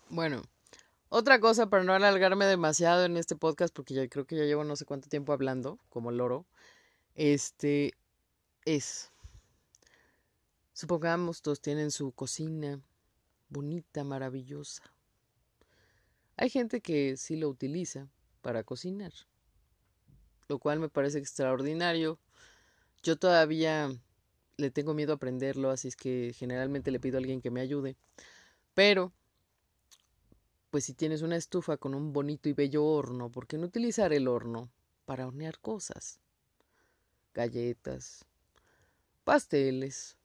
Bueno, 0.09 0.41
otra 1.07 1.39
cosa 1.39 1.69
para 1.69 1.83
no 1.83 1.93
alargarme 1.93 2.45
demasiado 2.45 3.05
en 3.05 3.15
este 3.15 3.37
podcast, 3.37 3.73
porque 3.73 3.93
ya 3.93 4.07
creo 4.09 4.25
que 4.25 4.35
ya 4.35 4.43
llevo 4.43 4.65
no 4.65 4.75
sé 4.75 4.83
cuánto 4.83 5.07
tiempo 5.07 5.31
hablando, 5.31 5.79
como 5.89 6.11
loro, 6.11 6.45
este 7.15 7.93
es, 8.65 9.11
supongamos 10.73 11.41
todos 11.41 11.61
tienen 11.61 11.91
su 11.91 12.11
cocina 12.11 12.81
bonita, 13.49 14.03
maravillosa. 14.03 14.83
Hay 16.37 16.49
gente 16.49 16.81
que 16.81 17.17
sí 17.17 17.35
lo 17.35 17.49
utiliza 17.49 18.07
para 18.41 18.63
cocinar 18.63 19.13
lo 20.47 20.59
cual 20.59 20.79
me 20.79 20.89
parece 20.89 21.19
extraordinario. 21.19 22.19
Yo 23.01 23.17
todavía 23.17 23.91
le 24.57 24.71
tengo 24.71 24.93
miedo 24.93 25.13
a 25.13 25.15
aprenderlo, 25.15 25.69
así 25.71 25.87
es 25.87 25.95
que 25.95 26.33
generalmente 26.35 26.91
le 26.91 26.99
pido 26.99 27.17
a 27.17 27.19
alguien 27.19 27.41
que 27.41 27.51
me 27.51 27.61
ayude. 27.61 27.95
Pero, 28.73 29.11
pues 30.69 30.85
si 30.85 30.93
tienes 30.93 31.21
una 31.21 31.35
estufa 31.35 31.77
con 31.77 31.93
un 31.93 32.13
bonito 32.13 32.49
y 32.49 32.53
bello 32.53 32.85
horno, 32.85 33.29
¿por 33.29 33.47
qué 33.47 33.57
no 33.57 33.67
utilizar 33.67 34.13
el 34.13 34.27
horno 34.27 34.69
para 35.05 35.27
hornear 35.27 35.59
cosas? 35.59 36.19
Galletas, 37.33 38.25
pasteles, 39.23 40.17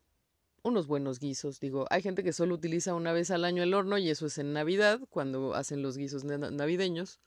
unos 0.63 0.87
buenos 0.87 1.19
guisos. 1.19 1.61
Digo, 1.61 1.87
hay 1.91 2.03
gente 2.03 2.23
que 2.23 2.33
solo 2.33 2.55
utiliza 2.55 2.95
una 2.95 3.13
vez 3.13 3.31
al 3.31 3.45
año 3.45 3.63
el 3.63 3.75
horno 3.75 3.99
y 3.99 4.11
eso 4.11 4.27
es 4.27 4.39
en 4.39 4.53
Navidad, 4.53 5.01
cuando 5.11 5.55
hacen 5.55 5.83
los 5.83 5.97
guisos 5.97 6.25
navideños. 6.25 7.21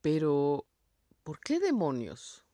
Pero 0.00 0.66
¿Por 1.22 1.38
qué 1.38 1.60
demonios? 1.60 2.44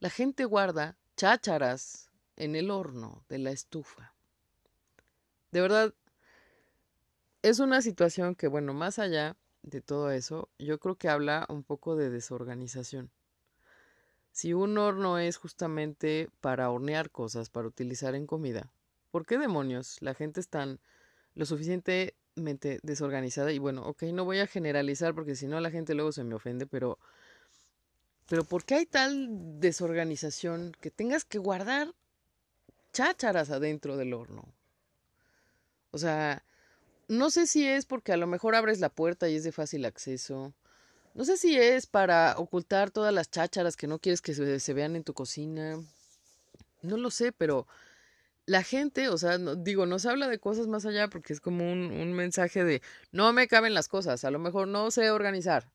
La 0.00 0.10
gente 0.10 0.44
guarda 0.44 0.96
chácharas 1.16 2.10
en 2.34 2.56
el 2.56 2.70
horno 2.72 3.24
de 3.28 3.38
la 3.38 3.52
estufa. 3.52 4.12
De 5.52 5.60
verdad, 5.60 5.94
es 7.42 7.60
una 7.60 7.80
situación 7.80 8.34
que, 8.34 8.48
bueno, 8.48 8.74
más 8.74 8.98
allá 8.98 9.36
de 9.62 9.80
todo 9.80 10.10
eso, 10.10 10.48
yo 10.58 10.80
creo 10.80 10.96
que 10.96 11.08
habla 11.08 11.46
un 11.48 11.62
poco 11.62 11.94
de 11.94 12.10
desorganización. 12.10 13.12
Si 14.36 14.52
un 14.52 14.76
horno 14.76 15.18
es 15.18 15.38
justamente 15.38 16.28
para 16.42 16.68
hornear 16.68 17.10
cosas, 17.10 17.48
para 17.48 17.68
utilizar 17.68 18.14
en 18.14 18.26
comida, 18.26 18.70
¿por 19.10 19.24
qué 19.24 19.38
demonios 19.38 19.96
la 20.02 20.12
gente 20.12 20.40
es 20.40 20.48
tan 20.48 20.78
lo 21.34 21.46
suficiente 21.46 22.14
desorganizada 22.34 23.50
y 23.52 23.58
bueno, 23.58 23.86
ok, 23.86 24.02
no 24.12 24.26
voy 24.26 24.40
a 24.40 24.46
generalizar 24.46 25.14
porque 25.14 25.36
si 25.36 25.46
no 25.46 25.58
la 25.58 25.70
gente 25.70 25.94
luego 25.94 26.12
se 26.12 26.22
me 26.22 26.34
ofende, 26.34 26.66
pero 26.66 26.98
pero 28.28 28.44
¿por 28.44 28.66
qué 28.66 28.74
hay 28.74 28.84
tal 28.84 29.58
desorganización 29.58 30.76
que 30.82 30.90
tengas 30.90 31.24
que 31.24 31.38
guardar 31.38 31.94
chácharas 32.92 33.50
adentro 33.50 33.96
del 33.96 34.12
horno? 34.12 34.52
O 35.92 35.96
sea, 35.96 36.44
no 37.08 37.30
sé 37.30 37.46
si 37.46 37.66
es 37.66 37.86
porque 37.86 38.12
a 38.12 38.18
lo 38.18 38.26
mejor 38.26 38.54
abres 38.54 38.80
la 38.80 38.90
puerta 38.90 39.30
y 39.30 39.36
es 39.36 39.44
de 39.44 39.52
fácil 39.52 39.86
acceso. 39.86 40.52
No 41.16 41.24
sé 41.24 41.38
si 41.38 41.56
es 41.56 41.86
para 41.86 42.34
ocultar 42.36 42.90
todas 42.90 43.12
las 43.12 43.30
chácharas 43.30 43.74
que 43.74 43.86
no 43.86 43.98
quieres 43.98 44.20
que 44.20 44.34
se, 44.34 44.74
vean 44.74 44.96
en 44.96 45.02
tu 45.02 45.14
cocina. 45.14 45.82
No 46.82 46.98
lo 46.98 47.10
sé, 47.10 47.32
pero 47.32 47.66
la 48.44 48.62
gente, 48.62 49.08
o 49.08 49.16
sea, 49.16 49.38
no, 49.38 49.54
digo, 49.54 49.86
nos 49.86 50.04
habla 50.04 50.28
de 50.28 50.38
cosas 50.38 50.66
más 50.66 50.84
allá 50.84 51.08
porque 51.08 51.32
es 51.32 51.40
como 51.40 51.72
un, 51.72 51.90
un 51.90 52.12
mensaje 52.12 52.64
de 52.64 52.82
no 53.12 53.32
me 53.32 53.48
caben 53.48 53.72
las 53.72 53.88
cosas, 53.88 54.26
a 54.26 54.30
lo 54.30 54.38
mejor 54.38 54.68
no 54.68 54.90
sé 54.90 55.10
organizar. 55.10 55.72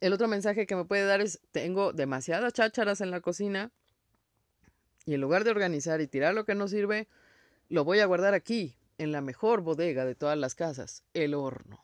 El 0.00 0.12
otro 0.12 0.26
mensaje 0.26 0.66
que 0.66 0.74
me 0.74 0.84
puede 0.84 1.06
dar 1.06 1.20
es 1.20 1.38
tengo 1.52 1.92
demasiadas 1.92 2.52
chácharas 2.52 3.00
en 3.00 3.12
la 3.12 3.20
cocina 3.20 3.70
y 5.06 5.14
en 5.14 5.20
lugar 5.20 5.44
de 5.44 5.52
organizar 5.52 6.00
y 6.00 6.08
tirar 6.08 6.34
lo 6.34 6.44
que 6.44 6.56
no 6.56 6.66
sirve, 6.66 7.06
lo 7.68 7.84
voy 7.84 8.00
a 8.00 8.06
guardar 8.06 8.34
aquí, 8.34 8.74
en 8.98 9.12
la 9.12 9.20
mejor 9.20 9.60
bodega 9.60 10.04
de 10.04 10.16
todas 10.16 10.36
las 10.36 10.56
casas, 10.56 11.04
el 11.14 11.34
horno. 11.34 11.78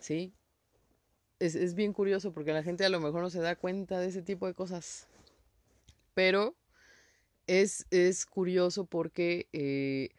¿Sí? 0.00 0.32
Es, 1.40 1.54
es 1.54 1.74
bien 1.74 1.92
curioso 1.92 2.32
porque 2.32 2.52
la 2.52 2.62
gente 2.62 2.84
a 2.84 2.88
lo 2.88 3.00
mejor 3.00 3.22
no 3.22 3.30
se 3.30 3.40
da 3.40 3.56
cuenta 3.56 4.00
de 4.00 4.08
ese 4.08 4.22
tipo 4.22 4.46
de 4.46 4.54
cosas. 4.54 5.06
Pero 6.14 6.54
es, 7.46 7.86
es 7.90 8.26
curioso 8.26 8.84
porque 8.84 9.48
eh, 9.52 10.10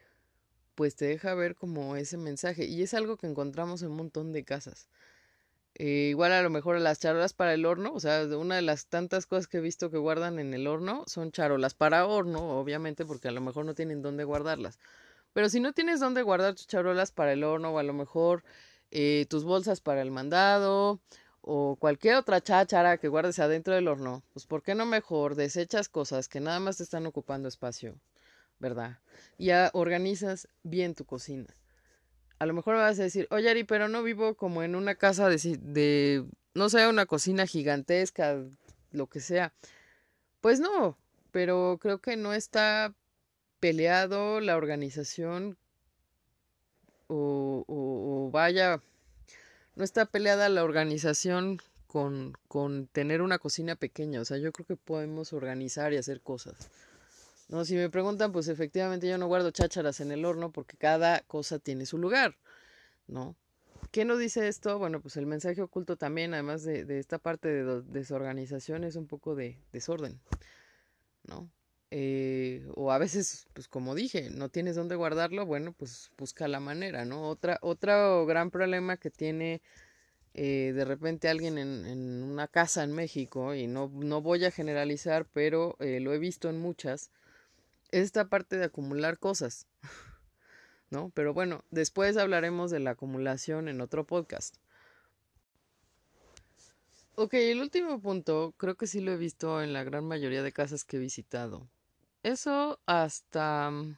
pues 0.75 0.95
te 0.95 1.05
deja 1.05 1.33
ver 1.35 1.55
como 1.55 1.95
ese 1.95 2.17
mensaje 2.17 2.65
y 2.65 2.81
es 2.81 2.93
algo 2.93 3.17
que 3.17 3.27
encontramos 3.27 3.81
en 3.81 3.91
un 3.91 3.97
montón 3.97 4.31
de 4.31 4.43
casas. 4.43 4.87
Eh, 5.75 6.09
igual 6.09 6.33
a 6.33 6.41
lo 6.41 6.49
mejor 6.49 6.79
las 6.79 6.99
charolas 6.99 7.33
para 7.33 7.53
el 7.53 7.65
horno, 7.65 7.93
o 7.93 7.99
sea, 7.99 8.25
una 8.37 8.55
de 8.55 8.61
las 8.61 8.87
tantas 8.87 9.25
cosas 9.25 9.47
que 9.47 9.59
he 9.59 9.61
visto 9.61 9.89
que 9.91 9.97
guardan 9.97 10.39
en 10.39 10.53
el 10.53 10.67
horno 10.67 11.03
son 11.07 11.31
charolas 11.31 11.73
para 11.73 12.05
horno, 12.05 12.59
obviamente, 12.59 13.05
porque 13.05 13.29
a 13.29 13.31
lo 13.31 13.39
mejor 13.41 13.65
no 13.65 13.75
tienen 13.75 14.01
dónde 14.01 14.25
guardarlas. 14.25 14.79
Pero 15.33 15.47
si 15.49 15.59
no 15.59 15.73
tienes 15.73 15.99
dónde 15.99 16.21
guardar 16.21 16.55
tus 16.55 16.67
charolas 16.67 17.11
para 17.11 17.33
el 17.33 17.43
horno, 17.43 17.71
o 17.71 17.77
a 17.77 17.83
lo 17.83 17.93
mejor 17.93 18.43
eh, 18.91 19.25
tus 19.29 19.43
bolsas 19.43 19.81
para 19.81 20.01
el 20.01 20.11
mandado, 20.11 20.99
o 21.41 21.77
cualquier 21.77 22.15
otra 22.15 22.41
cháchara 22.41 22.97
que 22.97 23.07
guardes 23.07 23.39
adentro 23.39 23.73
del 23.73 23.87
horno, 23.87 24.23
pues 24.33 24.45
¿por 24.45 24.61
qué 24.61 24.75
no 24.75 24.85
mejor 24.85 25.35
desechas 25.35 25.89
cosas 25.89 26.27
que 26.27 26.39
nada 26.39 26.59
más 26.59 26.77
te 26.77 26.83
están 26.83 27.05
ocupando 27.05 27.47
espacio, 27.47 27.95
¿verdad? 28.59 28.99
Ya 29.37 29.71
organizas 29.73 30.47
bien 30.63 30.95
tu 30.95 31.05
cocina. 31.05 31.47
A 32.39 32.45
lo 32.45 32.53
mejor 32.53 32.75
vas 32.75 32.99
a 32.99 33.03
decir, 33.03 33.27
oye 33.31 33.49
Ari, 33.49 33.63
pero 33.63 33.87
no 33.87 34.03
vivo 34.03 34.35
como 34.35 34.63
en 34.63 34.75
una 34.75 34.95
casa 34.95 35.27
de, 35.29 35.37
de 35.61 36.25
no 36.53 36.69
sé, 36.69 36.87
una 36.87 37.05
cocina 37.05 37.45
gigantesca, 37.47 38.37
lo 38.91 39.07
que 39.07 39.19
sea. 39.19 39.53
Pues 40.41 40.59
no, 40.59 40.97
pero 41.31 41.77
creo 41.81 41.99
que 41.99 42.15
no 42.15 42.33
está 42.33 42.93
peleado 43.59 44.39
la 44.39 44.55
organización 44.55 45.57
o, 47.07 47.38
vaya, 48.31 48.81
no 49.75 49.83
está 49.83 50.05
peleada 50.05 50.49
la 50.49 50.63
organización 50.63 51.59
con, 51.87 52.37
con 52.47 52.87
tener 52.87 53.21
una 53.21 53.39
cocina 53.39 53.75
pequeña. 53.75 54.21
O 54.21 54.25
sea, 54.25 54.37
yo 54.37 54.51
creo 54.51 54.65
que 54.65 54.75
podemos 54.75 55.33
organizar 55.33 55.93
y 55.93 55.97
hacer 55.97 56.21
cosas. 56.21 56.69
No, 57.47 57.65
si 57.65 57.75
me 57.75 57.89
preguntan, 57.89 58.31
pues 58.31 58.47
efectivamente 58.47 59.09
yo 59.09 59.17
no 59.17 59.27
guardo 59.27 59.49
chácharas 59.49 59.99
en 60.01 60.11
el 60.11 60.23
horno 60.23 60.51
porque 60.51 60.77
cada 60.77 61.21
cosa 61.21 61.57
tiene 61.57 61.87
su 61.87 61.97
lugar, 61.97 62.35
¿no? 63.07 63.35
¿Qué 63.91 64.05
nos 64.05 64.19
dice 64.19 64.47
esto? 64.47 64.77
Bueno, 64.77 65.01
pues 65.01 65.17
el 65.17 65.25
mensaje 65.25 65.61
oculto 65.63 65.97
también, 65.97 66.35
además 66.35 66.63
de, 66.63 66.85
de 66.85 66.99
esta 66.99 67.17
parte 67.17 67.47
de 67.47 67.81
desorganización, 67.81 68.83
es 68.83 68.95
un 68.95 69.07
poco 69.07 69.33
de 69.33 69.57
desorden, 69.71 70.19
¿no? 71.23 71.49
Eh, 71.91 72.67
o 72.75 72.91
a 72.91 72.99
veces, 72.99 73.47
pues 73.53 73.67
como 73.67 73.95
dije, 73.95 74.29
no 74.29 74.49
tienes 74.49 74.75
dónde 74.75 74.95
guardarlo, 74.95 75.45
bueno, 75.45 75.73
pues 75.73 76.11
busca 76.17 76.47
la 76.47 76.59
manera, 76.59 77.03
¿no? 77.05 77.27
Otra, 77.27 77.57
otro 77.61 78.25
gran 78.27 78.51
problema 78.51 78.97
que 78.97 79.09
tiene 79.09 79.61
eh, 80.35 80.71
de 80.75 80.85
repente 80.85 81.29
alguien 81.29 81.57
en, 81.57 82.23
una 82.23 82.47
casa 82.47 82.83
en 82.83 82.93
México, 82.93 83.55
y 83.55 83.67
no, 83.67 83.89
no 83.93 84.21
voy 84.21 84.45
a 84.45 84.51
generalizar, 84.51 85.25
pero 85.33 85.75
eh, 85.79 85.99
lo 85.99 86.13
he 86.13 86.19
visto 86.19 86.49
en 86.49 86.59
muchas, 86.59 87.09
es 87.91 88.03
esta 88.05 88.29
parte 88.29 88.57
de 88.57 88.65
acumular 88.65 89.17
cosas, 89.17 89.67
¿no? 90.91 91.11
Pero 91.15 91.33
bueno, 91.33 91.65
después 91.71 92.17
hablaremos 92.17 92.69
de 92.71 92.79
la 92.79 92.91
acumulación 92.91 93.67
en 93.67 93.81
otro 93.81 94.05
podcast. 94.05 94.57
Ok, 97.15 97.33
el 97.33 97.59
último 97.59 97.99
punto 97.99 98.53
creo 98.57 98.75
que 98.75 98.87
sí 98.87 99.01
lo 99.01 99.11
he 99.11 99.17
visto 99.17 99.61
en 99.61 99.73
la 99.73 99.83
gran 99.83 100.05
mayoría 100.05 100.43
de 100.43 100.53
casas 100.53 100.85
que 100.85 100.97
he 100.97 100.99
visitado. 100.99 101.67
Eso 102.23 102.79
hasta 102.85 103.71
mm, 103.71 103.97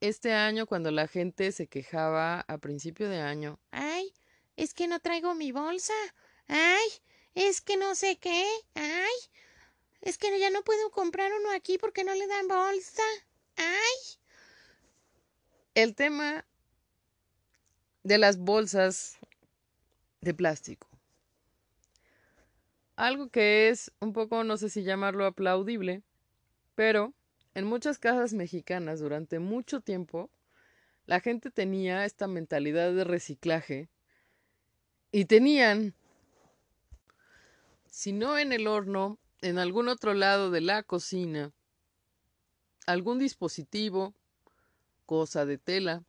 este 0.00 0.32
año 0.32 0.66
cuando 0.66 0.90
la 0.90 1.06
gente 1.06 1.52
se 1.52 1.66
quejaba 1.66 2.40
a 2.40 2.58
principio 2.58 3.08
de 3.08 3.20
año. 3.20 3.58
Ay, 3.70 4.12
es 4.56 4.72
que 4.72 4.86
no 4.86 5.00
traigo 5.00 5.34
mi 5.34 5.52
bolsa. 5.52 5.94
Ay, 6.46 6.86
es 7.34 7.60
que 7.60 7.76
no 7.76 7.94
sé 7.94 8.16
qué. 8.16 8.46
Ay, 8.74 9.12
es 10.00 10.18
que 10.18 10.38
ya 10.38 10.50
no 10.50 10.62
puedo 10.62 10.90
comprar 10.90 11.30
uno 11.32 11.50
aquí 11.50 11.78
porque 11.78 12.04
no 12.04 12.14
le 12.14 12.26
dan 12.26 12.48
bolsa. 12.48 13.02
Ay. 13.56 14.18
El 15.74 15.94
tema 15.94 16.46
de 18.02 18.18
las 18.18 18.38
bolsas 18.38 19.18
de 20.20 20.32
plástico. 20.32 20.88
Algo 22.96 23.28
que 23.28 23.68
es 23.68 23.90
un 24.00 24.12
poco, 24.12 24.44
no 24.44 24.56
sé 24.56 24.68
si 24.70 24.84
llamarlo 24.84 25.26
aplaudible, 25.26 26.02
pero 26.74 27.14
en 27.54 27.64
muchas 27.66 27.98
casas 27.98 28.32
mexicanas 28.32 29.00
durante 29.00 29.38
mucho 29.38 29.80
tiempo 29.80 30.30
la 31.06 31.20
gente 31.20 31.50
tenía 31.50 32.04
esta 32.04 32.26
mentalidad 32.26 32.92
de 32.92 33.04
reciclaje 33.04 33.88
y 35.12 35.26
tenían, 35.26 35.94
si 37.86 38.12
no 38.12 38.38
en 38.38 38.52
el 38.52 38.66
horno, 38.66 39.18
en 39.42 39.58
algún 39.58 39.88
otro 39.88 40.14
lado 40.14 40.50
de 40.50 40.60
la 40.60 40.82
cocina, 40.82 41.52
algún 42.86 43.18
dispositivo, 43.18 44.14
cosa 45.06 45.46
de 45.46 45.58
tela, 45.58 46.02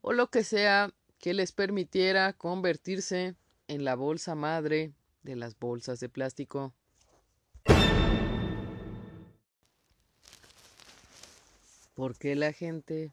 o 0.00 0.12
lo 0.12 0.30
que 0.30 0.44
sea 0.44 0.92
que 1.18 1.34
les 1.34 1.52
permitiera 1.52 2.32
convertirse 2.32 3.34
en 3.66 3.84
la 3.84 3.96
bolsa 3.96 4.34
madre 4.34 4.92
de 5.22 5.36
las 5.36 5.58
bolsas 5.58 5.98
de 5.98 6.08
plástico. 6.08 6.72
¿Por 11.98 12.16
qué 12.16 12.36
la 12.36 12.52
gente 12.52 13.10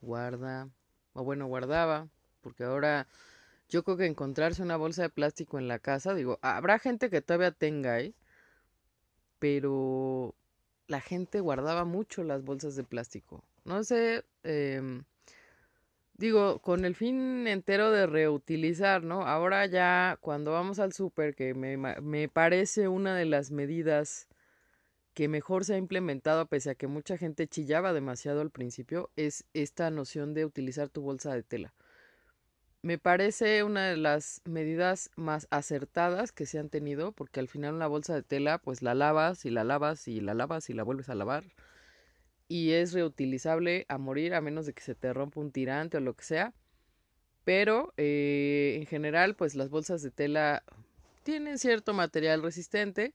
guarda, 0.00 0.70
o 1.12 1.22
bueno, 1.22 1.46
guardaba? 1.46 2.08
Porque 2.40 2.64
ahora 2.64 3.06
yo 3.68 3.82
creo 3.84 3.98
que 3.98 4.06
encontrarse 4.06 4.62
una 4.62 4.78
bolsa 4.78 5.02
de 5.02 5.10
plástico 5.10 5.58
en 5.58 5.68
la 5.68 5.78
casa, 5.78 6.14
digo, 6.14 6.38
habrá 6.40 6.78
gente 6.78 7.10
que 7.10 7.20
todavía 7.20 7.50
tenga, 7.50 8.00
¿eh? 8.00 8.14
Pero 9.38 10.34
la 10.86 11.02
gente 11.02 11.40
guardaba 11.40 11.84
mucho 11.84 12.24
las 12.24 12.44
bolsas 12.44 12.76
de 12.76 12.84
plástico. 12.84 13.44
No 13.66 13.84
sé, 13.84 14.24
eh, 14.42 15.02
digo, 16.14 16.60
con 16.60 16.86
el 16.86 16.94
fin 16.94 17.46
entero 17.46 17.90
de 17.90 18.06
reutilizar, 18.06 19.02
¿no? 19.02 19.26
Ahora 19.26 19.66
ya 19.66 20.16
cuando 20.22 20.52
vamos 20.52 20.78
al 20.78 20.94
súper, 20.94 21.34
que 21.34 21.52
me, 21.52 21.76
me 21.76 22.28
parece 22.30 22.88
una 22.88 23.14
de 23.14 23.26
las 23.26 23.50
medidas 23.50 24.28
que 25.14 25.28
mejor 25.28 25.64
se 25.64 25.74
ha 25.74 25.78
implementado, 25.78 26.46
pese 26.46 26.70
a 26.70 26.74
que 26.74 26.86
mucha 26.86 27.18
gente 27.18 27.46
chillaba 27.46 27.92
demasiado 27.92 28.40
al 28.40 28.50
principio, 28.50 29.10
es 29.16 29.44
esta 29.52 29.90
noción 29.90 30.34
de 30.34 30.44
utilizar 30.44 30.88
tu 30.88 31.02
bolsa 31.02 31.34
de 31.34 31.42
tela. 31.42 31.74
Me 32.80 32.98
parece 32.98 33.62
una 33.62 33.88
de 33.88 33.96
las 33.96 34.40
medidas 34.44 35.10
más 35.14 35.46
acertadas 35.50 36.32
que 36.32 36.46
se 36.46 36.58
han 36.58 36.68
tenido, 36.68 37.12
porque 37.12 37.38
al 37.38 37.46
final 37.46 37.74
una 37.74 37.86
bolsa 37.86 38.14
de 38.14 38.22
tela, 38.22 38.58
pues 38.58 38.82
la 38.82 38.94
lavas 38.94 39.44
y 39.44 39.50
la 39.50 39.62
lavas 39.64 40.08
y 40.08 40.20
la 40.20 40.34
lavas 40.34 40.68
y 40.68 40.72
la 40.72 40.82
vuelves 40.82 41.08
a 41.08 41.14
lavar. 41.14 41.44
Y 42.48 42.72
es 42.72 42.92
reutilizable 42.92 43.86
a 43.88 43.98
morir, 43.98 44.34
a 44.34 44.40
menos 44.40 44.66
de 44.66 44.72
que 44.72 44.82
se 44.82 44.94
te 44.94 45.12
rompa 45.12 45.40
un 45.40 45.52
tirante 45.52 45.98
o 45.98 46.00
lo 46.00 46.14
que 46.14 46.24
sea. 46.24 46.54
Pero 47.44 47.92
eh, 47.96 48.76
en 48.80 48.86
general, 48.86 49.36
pues 49.36 49.54
las 49.54 49.70
bolsas 49.70 50.02
de 50.02 50.10
tela 50.10 50.64
tienen 51.22 51.58
cierto 51.58 51.94
material 51.94 52.42
resistente 52.42 53.14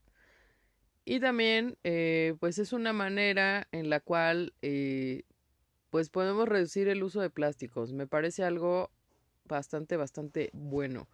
y 1.09 1.21
también, 1.21 1.77
eh, 1.85 2.35
pues 2.41 2.59
es 2.59 2.73
una 2.73 2.91
manera 2.91 3.69
en 3.71 3.89
la 3.89 4.01
cual, 4.01 4.53
eh, 4.61 5.23
pues 5.89 6.09
podemos 6.09 6.49
reducir 6.49 6.89
el 6.89 7.01
uso 7.01 7.21
de 7.21 7.29
plásticos. 7.29 7.93
Me 7.93 8.07
parece 8.07 8.43
algo 8.43 8.91
bastante, 9.45 9.95
bastante 9.95 10.49
bueno. 10.51 11.07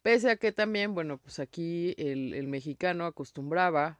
Pese 0.00 0.30
a 0.30 0.36
que 0.36 0.52
también, 0.52 0.94
bueno, 0.94 1.18
pues 1.18 1.38
aquí 1.38 1.94
el, 1.98 2.32
el 2.32 2.46
mexicano 2.48 3.04
acostumbraba, 3.04 3.98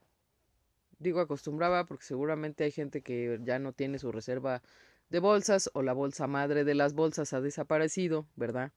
digo 1.01 1.21
acostumbraba 1.21 1.85
porque 1.85 2.07
seguramente 2.07 2.65
hay 2.65 2.71
gente 2.71 3.03
que 3.03 3.39
ya 3.43 3.59
no 3.59 3.75
tiene 3.75 3.99
su 3.99 4.13
reserva 4.13 4.63
de 5.11 5.19
bolsas 5.19 5.71
o 5.75 5.83
la 5.83 5.93
bolsa 5.93 6.27
madre 6.27 6.65
de 6.65 6.75
las 6.75 6.95
bolsas 6.95 7.35
ha 7.35 7.43
desaparecido, 7.43 8.27
¿verdad? 8.37 8.73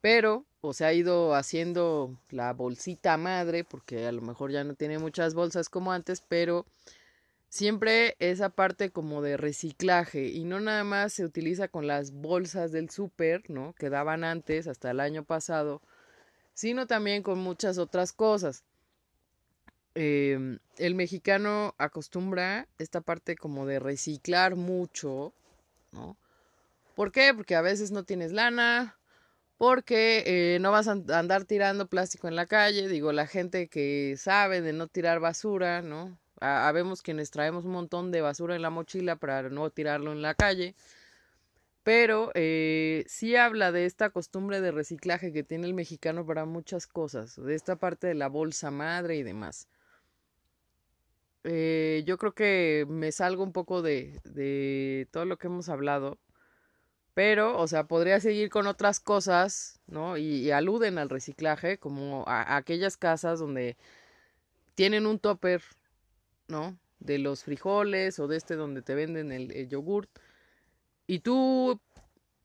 Pero 0.00 0.44
o 0.60 0.72
se 0.72 0.84
ha 0.84 0.92
ido 0.92 1.34
haciendo 1.34 2.16
la 2.30 2.52
bolsita 2.52 3.16
madre 3.16 3.64
porque 3.64 4.06
a 4.06 4.12
lo 4.12 4.22
mejor 4.22 4.50
ya 4.50 4.64
no 4.64 4.74
tiene 4.74 4.98
muchas 4.98 5.34
bolsas 5.34 5.68
como 5.68 5.92
antes, 5.92 6.20
pero 6.20 6.66
siempre 7.48 8.16
esa 8.18 8.50
parte 8.50 8.90
como 8.90 9.22
de 9.22 9.36
reciclaje 9.36 10.28
y 10.28 10.44
no 10.44 10.60
nada 10.60 10.84
más 10.84 11.12
se 11.14 11.24
utiliza 11.24 11.68
con 11.68 11.86
las 11.86 12.12
bolsas 12.12 12.72
del 12.72 12.90
súper, 12.90 13.48
¿no? 13.50 13.74
Que 13.74 13.90
daban 13.90 14.24
antes 14.24 14.66
hasta 14.66 14.90
el 14.90 15.00
año 15.00 15.24
pasado, 15.24 15.82
sino 16.54 16.86
también 16.86 17.22
con 17.22 17.38
muchas 17.38 17.78
otras 17.78 18.12
cosas. 18.12 18.64
em, 19.94 20.58
el 20.78 20.94
mexicano 20.94 21.74
acostumbra 21.78 22.68
esta 22.78 23.00
parte 23.00 23.36
como 23.36 23.66
de 23.66 23.80
reciclar 23.80 24.54
mucho, 24.56 25.32
¿no? 25.92 26.16
¿Por 26.94 27.12
qué? 27.12 27.34
Porque 27.34 27.56
a 27.56 27.60
veces 27.60 27.90
no 27.90 28.04
tienes 28.04 28.32
lana, 28.32 28.96
porque 29.60 30.22
eh, 30.24 30.58
no 30.58 30.70
vas 30.70 30.88
a 30.88 30.92
andar 30.92 31.44
tirando 31.44 31.86
plástico 31.86 32.28
en 32.28 32.34
la 32.34 32.46
calle, 32.46 32.88
digo, 32.88 33.12
la 33.12 33.26
gente 33.26 33.68
que 33.68 34.14
sabe 34.16 34.62
de 34.62 34.72
no 34.72 34.88
tirar 34.88 35.20
basura, 35.20 35.82
¿no? 35.82 36.18
Habemos 36.40 37.02
quienes 37.02 37.30
traemos 37.30 37.66
un 37.66 37.72
montón 37.72 38.10
de 38.10 38.22
basura 38.22 38.56
en 38.56 38.62
la 38.62 38.70
mochila 38.70 39.16
para 39.16 39.50
no 39.50 39.68
tirarlo 39.68 40.12
en 40.12 40.22
la 40.22 40.34
calle, 40.34 40.76
pero 41.82 42.30
eh, 42.32 43.04
sí 43.06 43.36
habla 43.36 43.70
de 43.70 43.84
esta 43.84 44.08
costumbre 44.08 44.62
de 44.62 44.70
reciclaje 44.72 45.30
que 45.30 45.42
tiene 45.42 45.66
el 45.66 45.74
mexicano 45.74 46.24
para 46.24 46.46
muchas 46.46 46.86
cosas, 46.86 47.36
de 47.36 47.54
esta 47.54 47.76
parte 47.76 48.06
de 48.06 48.14
la 48.14 48.28
bolsa 48.28 48.70
madre 48.70 49.16
y 49.16 49.22
demás. 49.22 49.68
Eh, 51.44 52.02
yo 52.06 52.16
creo 52.16 52.32
que 52.32 52.86
me 52.88 53.12
salgo 53.12 53.42
un 53.42 53.52
poco 53.52 53.82
de, 53.82 54.22
de 54.24 55.06
todo 55.10 55.26
lo 55.26 55.36
que 55.36 55.48
hemos 55.48 55.68
hablado 55.68 56.18
pero, 57.14 57.58
o 57.58 57.66
sea, 57.66 57.84
podría 57.84 58.20
seguir 58.20 58.50
con 58.50 58.66
otras 58.66 59.00
cosas, 59.00 59.80
¿no? 59.86 60.16
Y, 60.16 60.50
aluden 60.50 60.98
al 60.98 61.10
reciclaje, 61.10 61.78
como 61.78 62.24
a, 62.26 62.56
aquellas 62.56 62.96
casas 62.96 63.40
donde 63.40 63.76
tienen 64.74 65.06
un 65.06 65.18
topper, 65.18 65.62
¿no? 66.48 66.78
De 67.00 67.18
los 67.18 67.44
frijoles 67.44 68.18
o 68.18 68.28
de 68.28 68.36
este 68.36 68.56
donde 68.56 68.82
te 68.82 68.94
venden 68.94 69.32
el, 69.32 69.50
el 69.52 69.68
yogurt. 69.68 70.10
Y 71.06 71.20
tú 71.20 71.80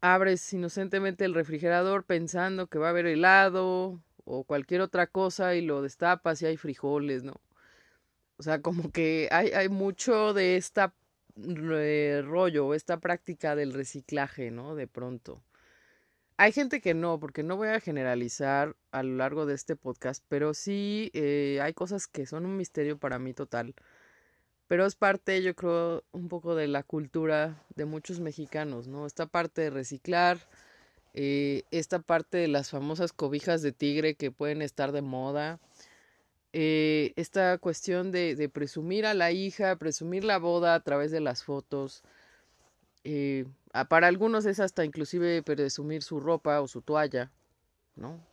abres 0.02 0.54
inocentemente 0.54 1.26
el 1.26 1.34
refrigerador 1.34 2.04
pensando 2.04 2.68
que 2.68 2.80
va 2.80 2.88
a 2.88 2.90
haber 2.92 3.06
helado 3.08 4.02
o 4.26 4.44
cualquier 4.44 4.82
otra 4.82 5.08
cosa 5.08 5.56
y 5.56 5.62
lo 5.62 5.82
destapas 5.82 6.42
y 6.42 6.48
hay 6.48 6.58
frijoles, 6.58 7.24
¿no? 7.24 7.34
O 8.38 8.44
sea, 8.44 8.62
como 8.62 8.92
que 8.92 9.30
hay, 9.32 9.50
hay 9.52 9.70
mucho 9.70 10.34
de 10.34 10.58
esta 10.58 10.94
rollo, 11.36 12.74
esta 12.74 13.00
práctica 13.00 13.56
del 13.56 13.74
reciclaje, 13.74 14.52
¿no? 14.52 14.76
De 14.76 14.88
pronto. 14.88 15.42
Hay 16.38 16.52
gente 16.52 16.82
que 16.82 16.94
no, 16.94 17.20
porque 17.20 17.44
no 17.44 17.56
voy 17.56 17.70
a 17.70 17.80
generalizar 17.80 18.76
a 18.92 19.04
lo 19.04 19.16
largo 19.16 19.46
de 19.46 19.54
este 19.54 19.76
podcast, 19.78 20.24
pero 20.28 20.54
sí 20.54 21.10
eh, 21.14 21.60
hay 21.62 21.74
cosas 21.74 22.08
que 22.08 22.26
son 22.26 22.46
un 22.46 22.58
misterio 22.58 22.98
para 22.98 23.20
mí 23.20 23.34
total. 23.34 23.74
Pero 24.68 24.86
es 24.86 24.96
parte, 24.96 25.42
yo 25.44 25.56
creo, 25.56 26.04
un 26.12 26.28
poco 26.28 26.56
de 26.56 26.68
la 26.68 26.84
cultura 26.84 27.64
de 27.76 27.86
muchos 27.86 28.20
mexicanos, 28.20 28.88
¿no? 28.88 29.06
Esta 29.06 29.28
parte 29.28 29.62
de 29.62 29.70
reciclar, 29.70 30.40
eh, 31.14 31.64
esta 31.72 32.00
parte 32.00 32.38
de 32.38 32.48
las 32.50 32.72
famosas 32.72 33.14
cobijas 33.14 33.62
de 33.62 33.72
tigre 33.72 34.16
que 34.16 34.32
pueden 34.32 34.62
estar 34.62 34.92
de 34.92 35.02
moda, 35.02 35.60
eh, 36.58 37.12
esta 37.18 37.58
cuestión 37.58 38.14
de, 38.14 38.48
presumir 38.48 39.06
a 39.06 39.14
la 39.14 39.30
hija, 39.34 39.76
presumir 39.76 40.24
la 40.24 40.38
boda 40.38 40.74
a 40.74 40.80
través 40.80 41.12
de 41.12 41.20
las 41.20 41.44
fotos. 41.44 42.02
Eh, 43.04 43.46
para 43.90 44.08
algunos 44.08 44.46
es 44.46 44.62
hasta 44.62 44.86
inclusive 44.86 45.44
presumir 45.44 46.02
su 46.02 46.22
ropa 46.22 46.62
o 46.62 46.70
su 46.70 46.82
toalla, 46.82 47.30
¿no? 47.98 48.26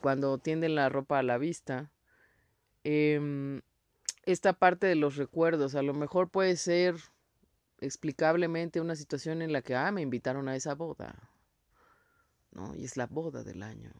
Cuando 0.00 0.38
tienden 0.38 0.76
la 0.76 0.90
ropa 0.90 1.18
a 1.18 1.24
la 1.24 1.38
vista. 1.38 1.90
Em, 2.84 3.62
esta 4.26 4.52
parte 4.52 4.86
de 4.86 4.94
los 4.94 5.16
recuerdos, 5.16 5.74
a 5.74 5.82
lo 5.82 5.92
mejor 5.92 6.28
puede 6.28 6.54
ser 6.54 6.94
explicablemente 7.80 8.80
una 8.80 8.94
situación 8.94 9.42
en 9.42 9.52
la 9.52 9.62
que, 9.62 9.74
ah, 9.74 9.90
me 9.90 10.02
invitaron 10.02 10.48
a 10.48 10.54
esa 10.54 10.76
boda, 10.76 11.16
¿no? 12.52 12.76
Y 12.76 12.84
es 12.84 12.96
la 12.96 13.08
boda 13.08 13.42
del 13.42 13.64
año. 13.64 13.90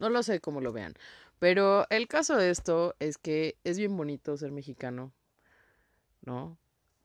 No 0.00 0.10
lo 0.10 0.22
sé 0.22 0.40
cómo 0.40 0.60
lo 0.60 0.72
vean. 0.72 0.94
Pero 1.38 1.86
el 1.90 2.08
caso 2.08 2.36
de 2.36 2.50
esto 2.50 2.94
es 2.98 3.18
que 3.18 3.56
es 3.64 3.78
bien 3.78 3.96
bonito 3.96 4.36
ser 4.36 4.50
mexicano, 4.50 5.12
¿no? 6.22 6.58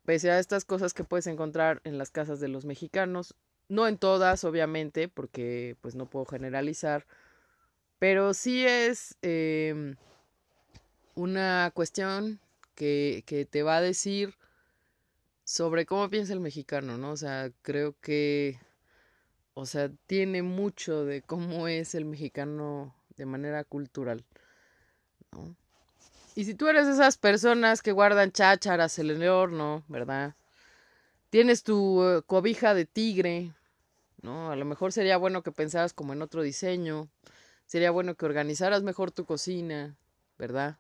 Pese 0.06 0.32
a 0.32 0.40
estas 0.40 0.66
cosas 0.66 0.94
que 0.94 1.04
puedes 1.04 1.28
encontrar 1.28 1.82
en 1.84 1.98
las 1.98 2.12
casas 2.12 2.40
de 2.40 2.48
los 2.48 2.66
mexicanos, 2.66 3.36
no 3.70 3.88
en 3.88 3.98
todas, 3.98 4.44
obviamente, 4.44 5.08
porque 5.08 5.78
pues 5.82 5.96
no 5.96 6.10
puedo 6.10 6.26
generalizar, 6.26 7.06
pero 8.00 8.34
sí 8.34 8.66
es 8.66 9.18
em, 9.22 9.96
una 11.16 11.72
cuestión 11.74 12.40
que, 12.76 13.24
que 13.26 13.46
te 13.46 13.64
va 13.64 13.78
a 13.78 13.82
decir 13.82 14.36
sobre 15.44 15.86
cómo 15.86 16.10
piensa 16.10 16.34
el 16.34 16.40
mexicano, 16.40 16.98
¿no? 16.98 17.12
O 17.12 17.18
sea, 17.18 17.52
creo 17.62 17.96
que, 18.02 18.60
o 19.54 19.66
sea, 19.66 19.90
tiene 20.08 20.42
mucho 20.42 21.06
de 21.06 21.22
cómo 21.22 21.68
es 21.68 21.96
el 21.96 22.06
mexicano 22.06 22.96
de 23.18 23.26
manera 23.26 23.64
cultural. 23.64 24.24
¿no? 25.32 25.56
Y 26.36 26.46
si 26.46 26.56
tú 26.56 26.68
eres 26.68 26.88
de 26.88 26.94
esas 26.94 27.18
personas 27.18 27.82
que 27.82 27.92
guardan 27.92 28.32
chácharas 28.32 28.98
en 28.98 29.12
el 29.12 29.28
horno, 29.28 29.84
¿verdad? 29.88 30.36
Tienes 31.30 31.64
tu 31.64 32.04
eh, 32.04 32.22
cobija 32.26 32.74
de 32.74 32.86
tigre, 32.86 33.54
¿no? 34.22 34.50
A 34.52 34.56
lo 34.56 34.66
mejor 34.66 34.92
sería 34.92 35.18
bueno 35.18 35.44
que 35.44 35.52
pensaras 35.52 35.94
como 35.94 36.14
en 36.14 36.22
otro 36.24 36.42
diseño. 36.42 37.08
Sería 37.68 37.92
bueno 37.92 38.16
que 38.16 38.26
organizaras 38.26 38.82
mejor 38.84 39.12
tu 39.12 39.26
cocina, 39.26 39.96
¿verdad? 40.40 40.78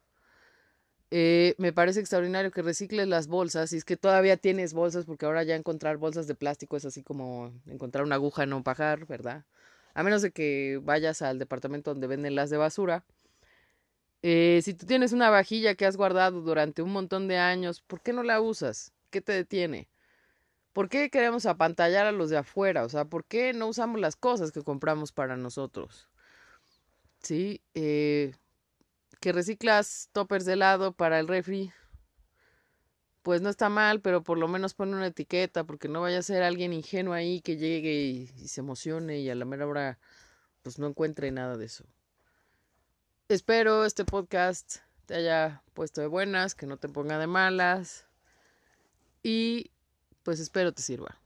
Eh, 1.11 1.53
me 1.59 1.71
parece 1.71 1.99
extraordinario 1.99 2.49
que 2.49 2.63
recicles 2.63 3.07
las 3.07 3.27
bolsas. 3.27 3.71
Y 3.73 3.77
es 3.77 3.85
que 3.85 3.97
todavía 3.97 4.37
tienes 4.37 4.73
bolsas, 4.73 5.05
porque 5.05 5.27
ahora 5.27 5.43
ya 5.43 5.55
encontrar 5.55 5.97
bolsas 5.97 6.25
de 6.25 6.33
plástico 6.33 6.77
es 6.77 6.85
así 6.85 7.03
como 7.03 7.53
encontrar 7.67 8.03
una 8.03 8.15
aguja 8.15 8.41
en 8.41 8.53
un 8.53 8.63
pajar, 8.63 9.05
¿verdad? 9.05 9.45
A 9.93 10.03
menos 10.03 10.21
de 10.21 10.31
que 10.31 10.79
vayas 10.83 11.21
al 11.21 11.39
departamento 11.39 11.91
donde 11.91 12.07
venden 12.07 12.35
las 12.35 12.49
de 12.49 12.57
basura. 12.57 13.03
Eh, 14.21 14.61
si 14.63 14.73
tú 14.73 14.85
tienes 14.85 15.11
una 15.11 15.29
vajilla 15.29 15.75
que 15.75 15.85
has 15.85 15.97
guardado 15.97 16.41
durante 16.41 16.81
un 16.81 16.91
montón 16.91 17.27
de 17.27 17.37
años, 17.37 17.81
¿por 17.81 18.01
qué 18.01 18.13
no 18.13 18.23
la 18.23 18.41
usas? 18.41 18.93
¿Qué 19.09 19.21
te 19.21 19.33
detiene? 19.33 19.89
¿Por 20.71 20.89
qué 20.89 21.09
queremos 21.09 21.45
apantallar 21.45 22.07
a 22.07 22.11
los 22.11 22.29
de 22.29 22.37
afuera? 22.37 22.83
O 22.83 22.89
sea, 22.89 23.05
¿por 23.05 23.25
qué 23.25 23.53
no 23.53 23.67
usamos 23.67 23.99
las 23.99 24.15
cosas 24.15 24.51
que 24.51 24.63
compramos 24.63 25.11
para 25.11 25.37
nosotros? 25.37 26.09
¿Sí? 27.21 27.61
Eh, 27.75 28.33
que 29.19 29.31
reciclas 29.31 30.09
toppers 30.13 30.45
de 30.45 30.53
helado 30.53 30.93
para 30.93 31.19
el 31.19 31.27
refri, 31.27 31.71
pues 33.23 33.41
no 33.41 33.49
está 33.49 33.69
mal, 33.69 34.01
pero 34.01 34.21
por 34.21 34.37
lo 34.37 34.47
menos 34.47 34.73
pone 34.73 34.95
una 34.95 35.07
etiqueta, 35.07 35.63
porque 35.63 35.87
no 35.87 36.01
vaya 36.01 36.19
a 36.19 36.23
ser 36.23 36.43
alguien 36.43 36.73
ingenuo 36.73 37.13
ahí 37.13 37.41
que 37.41 37.57
llegue 37.57 37.93
y, 37.93 38.27
se 38.47 38.61
emocione 38.61 39.19
y 39.19 39.29
a 39.29 39.35
la 39.35 39.45
mera 39.45 39.65
hora 39.65 39.97
pues 40.61 40.77
no 40.77 40.87
encuentre 40.87 41.31
nada 41.31 41.57
de 41.57 41.65
eso. 41.65 41.85
Espero 43.29 43.85
este 43.85 44.05
podcast 44.05 44.77
te 45.05 45.15
haya 45.15 45.63
puesto 45.73 46.01
de 46.01 46.07
buenas, 46.07 46.53
que 46.53 46.67
no 46.67 46.77
te 46.77 46.89
ponga 46.89 47.17
de 47.17 47.27
malas 47.27 48.07
y 49.23 49.71
pues 50.23 50.39
espero 50.39 50.73
te 50.73 50.81
sirva. 50.81 51.17